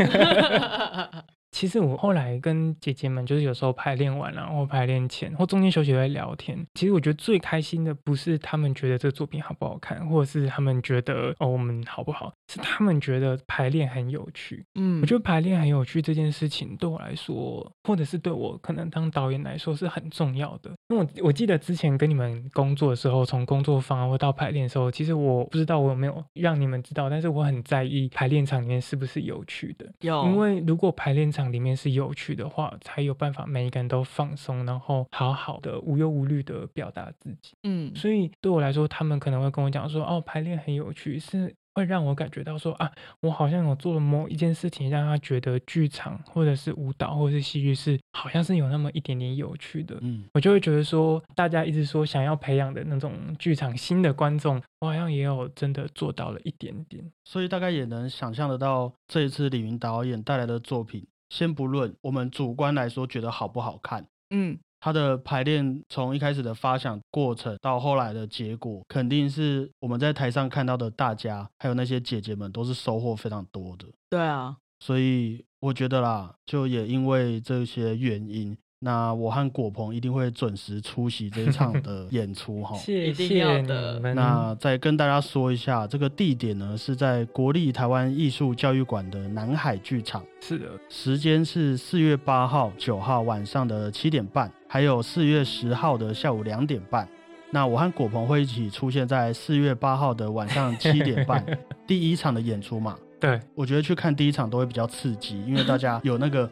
[1.57, 6.55] 其实我后来跟姐姐们，就是有时候排练完了，或排练前，或中间休息会聊天。
[6.75, 14.63] 其实我觉得最开心的不是他们觉得这个作品好不好看，或者是他们觉得哦我们好不好，是他们觉得排练很有趣。
[14.75, 20.69] 嗯，我觉得排练很有趣这件事情对我来说，或者是对我可能当导演来说是很重要的。
[20.89, 29.91] 因为我我记得之前跟你们工作的时候，从工作坊或到排练的时候，其实我不知道我有没有让你们知道，但是我很在意排练场里面是不是有趣的。
[30.01, 37.53] 有，因为如果排练场里面是有趣的话，才有办法每一个人都放松，然后好好的无忧无虑的表达自己。
[37.63, 42.91] 嗯，所以对我来说，他们可能会跟我讲说，哦，排练很有趣，是会让我感觉到说啊，
[43.21, 49.95] 我好像有做了某一件事情，让他觉得剧场或者是舞蹈或者是戏剧是好像是有那么一点点有趣的。
[50.01, 57.03] 嗯，我就会觉得说，大家一直说想要培养的那种剧场新的观众，我好像也有真的做到了一点点。
[57.23, 61.05] 所以大概也能想象得到这一次李云导演带来的作品。
[61.29, 73.85] 先不论我们主观来说觉得好不好看，嗯，它的排练从一开始的发想过程到后来的结果，肯定是我们在台上看到的大家，还有那些姐姐们都是收获非常多的。
[74.09, 82.77] 对啊，所以我觉得啦，就也因为这些原因，那我和果鹏一定会准时出席这一场 的演出哈。
[82.77, 83.99] 谢一定要谢的。
[84.13, 97.07] 那再跟大家说一下，这个地点呢是在国立台湾艺术教育馆的南海剧场，是的，时间是四月八号、九号晚上的七点半，还有四月十号的下午两点半。
[97.49, 101.43] 那我和果鹏会一起出现在四月八号的晚上七点半
[101.87, 102.95] 第一场的演出嘛。
[103.19, 106.47] 对，我觉得去看第一场都会比较刺激，因为大家有那个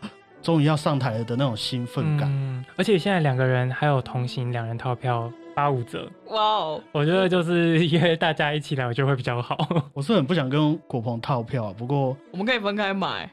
[0.45, 2.29] 终于要上台了的那种兴奋感。
[2.31, 9.57] 嗯，而且现在两个人还有同行两人套票八五折，哇哦，我觉得就是约大家一起来，我觉得会比较好。
[9.91, 13.27] 我是很不想跟果鹏套票啊，不过我们可以分开买。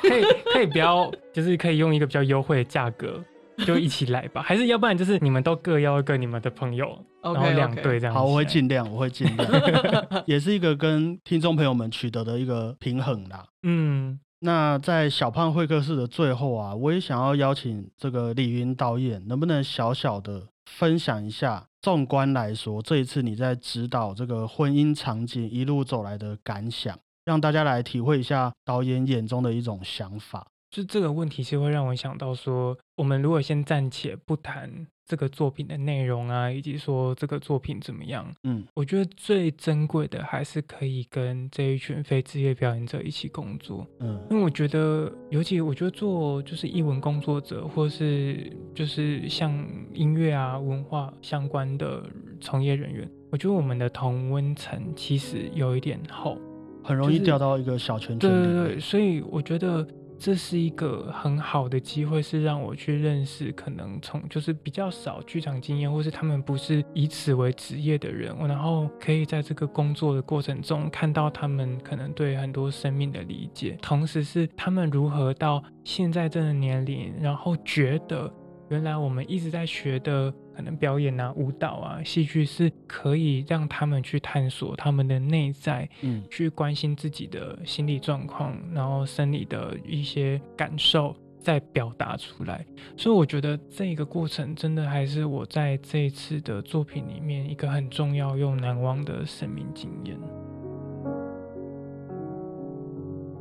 [0.00, 3.20] 可以可以不要，就是可以用一个比较优惠的价格，
[3.66, 4.40] 就一起来吧。
[4.46, 8.14] 还是要不然就是你们都各邀一个你们的朋友，然后两队这样。
[8.14, 9.50] 好，我会尽量，我会尽量，
[10.26, 13.44] 也是一个跟听众朋友们取得的一个平衡啦。
[13.64, 14.20] 嗯。
[14.44, 30.44] 那在小胖会客室的最后啊，我也想要邀请这个李云导演，能不能小小的分享一下，纵观来说，这一次你在指导这个婚姻场景一路走来的感想，让大家来体会一下导演眼中的一种想法。
[30.70, 34.88] 就这个问题，是会让我想到说，我们如果先暂且不谈。
[35.06, 38.32] 这个作品的内容啊，以及说这个作品怎么样？
[38.44, 43.86] 嗯，我觉得最珍贵的还是可以跟这一群非职业表演者一起工作。
[44.00, 49.52] 嗯，因为我觉得，尤其我觉得做就是艺文工作者，或是就是像
[49.92, 52.04] 音乐啊、文化相关的
[52.40, 56.38] 从业人员，我觉得我们的同温层其实有一点厚，
[56.84, 58.34] 很容易掉到一个小圈圈里。
[58.34, 59.86] 对对对，所以我觉得。
[60.22, 78.32] 这是一个很好的机会，是让我去认识可能从就是比较少剧场经验，或是他们不是以此为职业的人，然后可以在这个工作的过程中看到他们可能对很多生命的理解，同时是他们如何到现在这个年龄，然后觉得。
[78.68, 92.64] 原来我们一直在学的，可能表演啊、舞蹈啊、戏剧是可以让他们去探索他们的内在，嗯，去关心自己的心理状况，然后生理的一些感受，再表达出来。
[92.96, 100.16] 所以我觉得这个过程真的还是我在这一次的作品里面一个很重要又难忘的生命经验。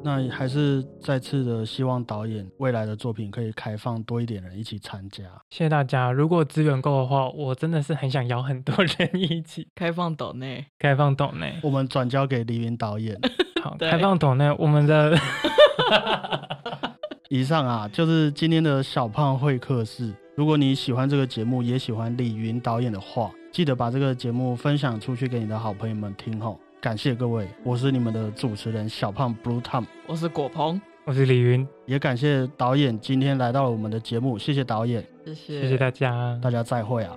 [0.03, 5.23] 那还是再次的希望导演未来的作品可以开放多一点人一起参加。
[5.49, 13.19] 谢谢大家，如果资源够的话，我真的是很想邀很多 人一起开放岛内，开放岛内，我们转交给李云导演。
[13.61, 15.15] 好，开放岛内，我们的
[17.29, 20.13] 以上啊，就是今天的小胖会客室。
[20.35, 26.59] 如果你喜欢这个节目，也喜欢李云导演的话，记得把这个节目分享出去给你的好朋友们听吼。
[26.81, 37.15] 感谢各位，我是你们的主持人小胖 Blue Tom，我是果鹏，我是李云，也感谢导演今天来到了我们的节目，谢谢导演，谢谢，谢谢大家，大家再会啊。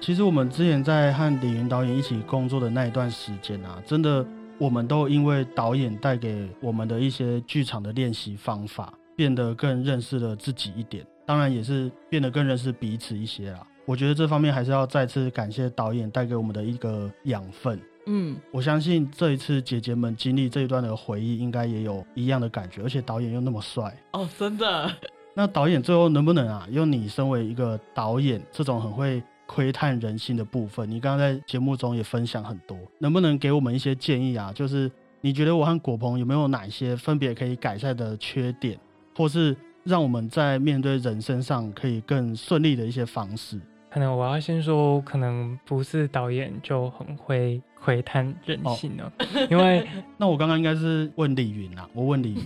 [0.00, 4.26] 其实我们之前在和李云导演一起工作的那一段时间啊，真的
[4.58, 13.64] 我们都因为导演带给我们的一些剧场的练习方法，变得更认识了自己一点，当然也是变得更认识彼此一些啦。
[13.86, 17.80] 我觉得这方面还是要再次感谢导演带给我们的一个养分。
[18.12, 22.82] 嗯，我相信这一次姐姐们经历这一段的回忆，应该也有一样的感觉。
[22.82, 24.90] 而且导演又那么帅哦，真的。
[25.32, 34.52] 那导演最后能不能啊，用你身为一个导演这种很会窥探人性的部分，你刚刚在节目中也分享很多，能不能给我们一些建议啊？
[34.52, 34.90] 就是
[35.20, 38.76] 你觉得我和果鹏有没有哪些分别可以改善的缺点，
[39.16, 43.60] 或是让我们在面对人生上可以更顺利的一些方式？
[43.88, 49.12] 可能我要先说，可能不是导演就很会窥探人性了，
[49.50, 52.42] 因为那我刚刚应该是问李云啊，我问李云，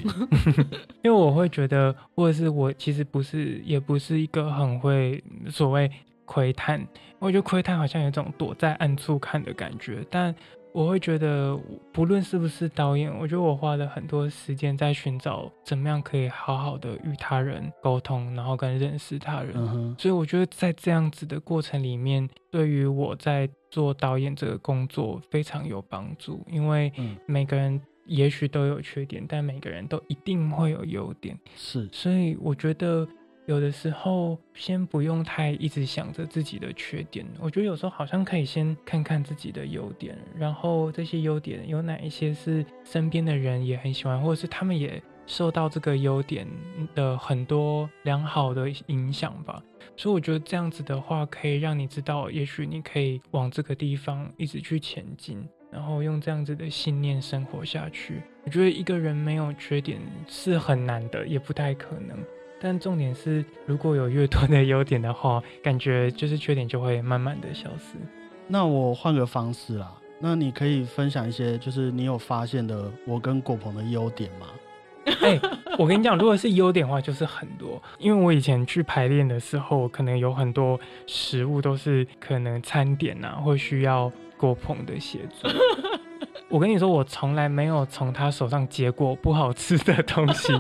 [1.03, 5.91] 因为我会觉得，或者是我其实不是，也不是一个很会所谓
[6.25, 6.87] 窥探，
[7.19, 10.35] 我觉得窥探好像有种躲在暗处看的感觉，但。
[10.75, 11.57] 我会觉得，
[11.93, 19.55] 不论是不是导演，我觉得我花了很多时间在寻找怎么样可以好好的与他人沟通，然后跟认识他人。
[19.97, 26.45] 所以我觉得在这样子的过程里面，对于我在做导演这个工作非常有帮助。
[26.51, 26.93] 因为
[27.25, 31.39] 每个人也许都有缺点，但每个人都一定会有优点。
[31.55, 33.07] 是，所以我觉得。
[33.47, 37.27] 有的时候，先不用太一直想着自己的缺点。
[37.39, 46.47] 我觉得有时候好像可以先看看自己的优点，然后这些优点有哪一些是身边的人也很喜欢，或者是他们也受到这个优点
[46.95, 49.63] 的很多良好的影响吧。
[49.95, 58.23] 所以我觉得这样子的话，可以让你知道，也许你可以往这个地方一直去前进，然后用这样子的信念生活下去。
[58.45, 62.19] 我觉得一个人没有缺点是很难的，也不太可能。
[62.65, 67.99] 但重点是，如果有越多的优点的话，感觉就是缺点就会慢慢的消失。
[68.49, 74.47] 那我换个方式啦，那你可以分享一些，就是你有发现的我跟果鹏的优点吗？
[75.21, 75.39] 哎，
[75.79, 77.79] 我跟你讲，如果是优点的话，就是很多。
[77.99, 85.49] 因为我以前去排练的时候，可能有很多食物都是可能餐点啊，会需要果鹏的协助。
[86.49, 90.51] 我跟你说，我从来没有从他手上接过不好吃的东西。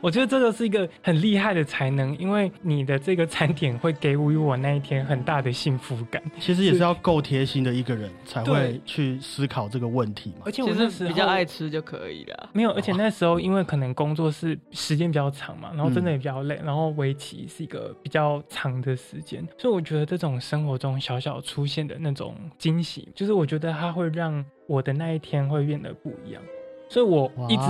[0.00, 6.22] 我觉得这个是一个很厉害的才能，因为你的这个餐点会给予我那一天很大的幸福感。
[6.38, 10.52] 其实也是要够贴心的一个人才会去思考这个问题嘛而。
[10.52, 12.50] 且我其那时候比较爱吃就可以了。
[12.52, 26.42] 没有，而且那时候因为可能工作是时间比较长嘛，然后真的也比较累，然后围棋是一个比较长的时间，所以我觉得这种生活中小小出现的那种惊喜，就是我觉得它会让我的那一天会变得不一样。
[26.88, 27.62] 所以我一直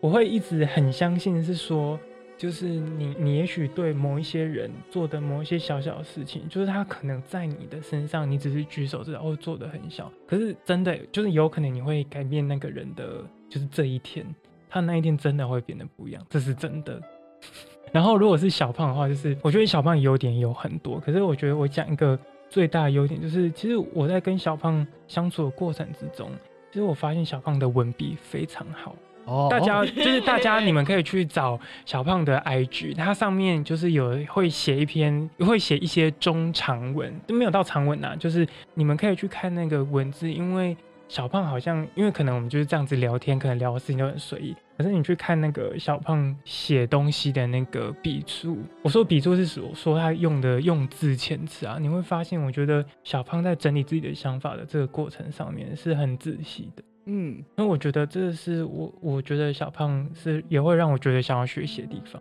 [0.00, 1.98] 我会一直很相信是说，
[2.36, 14.24] 就是你你也许对某一些人做的某一些小小的事情，就是他可能在你的身上，你只是举手之劳或做的很小，可是真的就是有可能你会改变那个人的，就是这一天，
[14.68, 17.00] 他那一天真的会变得不一样，这是真的。
[17.90, 22.18] 然后如果是小胖的话，就是我觉得小胖优点有很多，可是我觉得我讲一个
[22.50, 26.30] 最大的优点，就是其实我在跟小胖相处的过程之中，
[26.70, 28.94] 其实我发现小胖的文笔非常好。
[29.24, 40.74] 哦，大家就是大家，你们可以去找小胖的 IG，它上面就是有会写一篇，会写一些中长文，都没有到长文啊，就是你们可以去看那个文字，因为
[41.08, 56.82] 小胖好像，因为可能我们就是这样子聊天，可能聊的事情都很随意，可是你去看那个小胖写东西的那个笔触，我说笔触是说说他用的用字遣词啊，你会发现，我觉得小胖在整理自己的想法的这个过程上面是很仔细的。
[57.06, 62.20] 嗯，因为我觉得这是我，我觉得小胖是也会让我觉得想要学习的地方。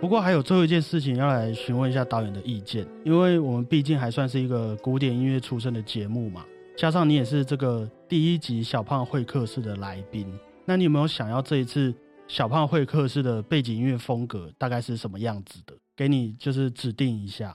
[0.00, 6.42] 不过还有最后一件事情要来询问一下导演的意见，因为我们毕竟还算是一个古典音乐出身的节目嘛，
[6.74, 10.26] 加上你也是这个第一集小胖会客室的来宾，
[10.64, 11.94] 那你有没有想要这一次
[12.26, 15.74] 小胖会客室的背景音乐风格大概是什么样子的？
[15.94, 17.54] 给你就是指定一下。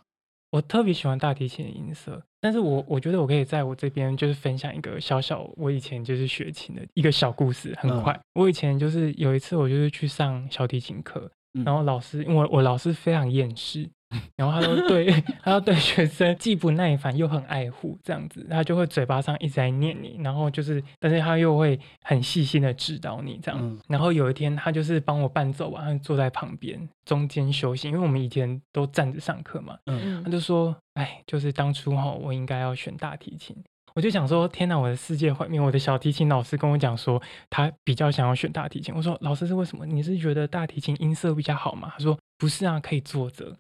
[0.52, 8.18] 我特别喜欢大提琴的音色，但是我我觉得我可以在我这边就是分享一个小小我以前就是学琴的一个小故事，很快。
[8.36, 11.32] 我以前就是有一次我就是去上小提琴课，嗯
[11.64, 13.88] 然后老师因为我我老师非常厌世，
[14.36, 15.10] 然后他都对
[15.42, 23.60] 他都对学生既不耐烦又很爱护，这样子他就会嘴巴上一直在念你，然后就是但是他又会很细心的指导你这样。
[23.62, 29.78] 嗯然后有一天他就是帮我伴奏完，他就坐在旁边中间休息，因为我们以前都站着上课嘛。
[29.86, 33.56] 嗯，他就说：“哎，就是当初哈，我应该要选大提琴。”
[33.96, 38.94] 我就想说：“天哪，我的世界毁灭！”我的小提琴老师跟我讲说，他比较想要选大提琴。
[38.94, 39.86] 我说：“老师是为什么？
[39.86, 43.56] 你是觉得大提琴音色比较好吗？”他说：“不是啊，可以坐着。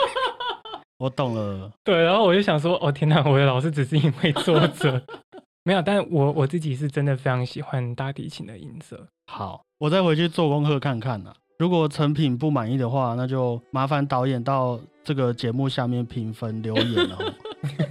[0.98, 5.02] 我懂了。”对，然后我就想说：“哦，天哪，我的老师只是因为坐着，
[5.64, 9.08] 没有。”但我我自己是真的非常喜欢大提琴的音色。
[9.32, 17.32] 好，我再回去做功课看看呐、如果成品不满意的话，那就麻烦导演到这个节目下面评分留言了哦。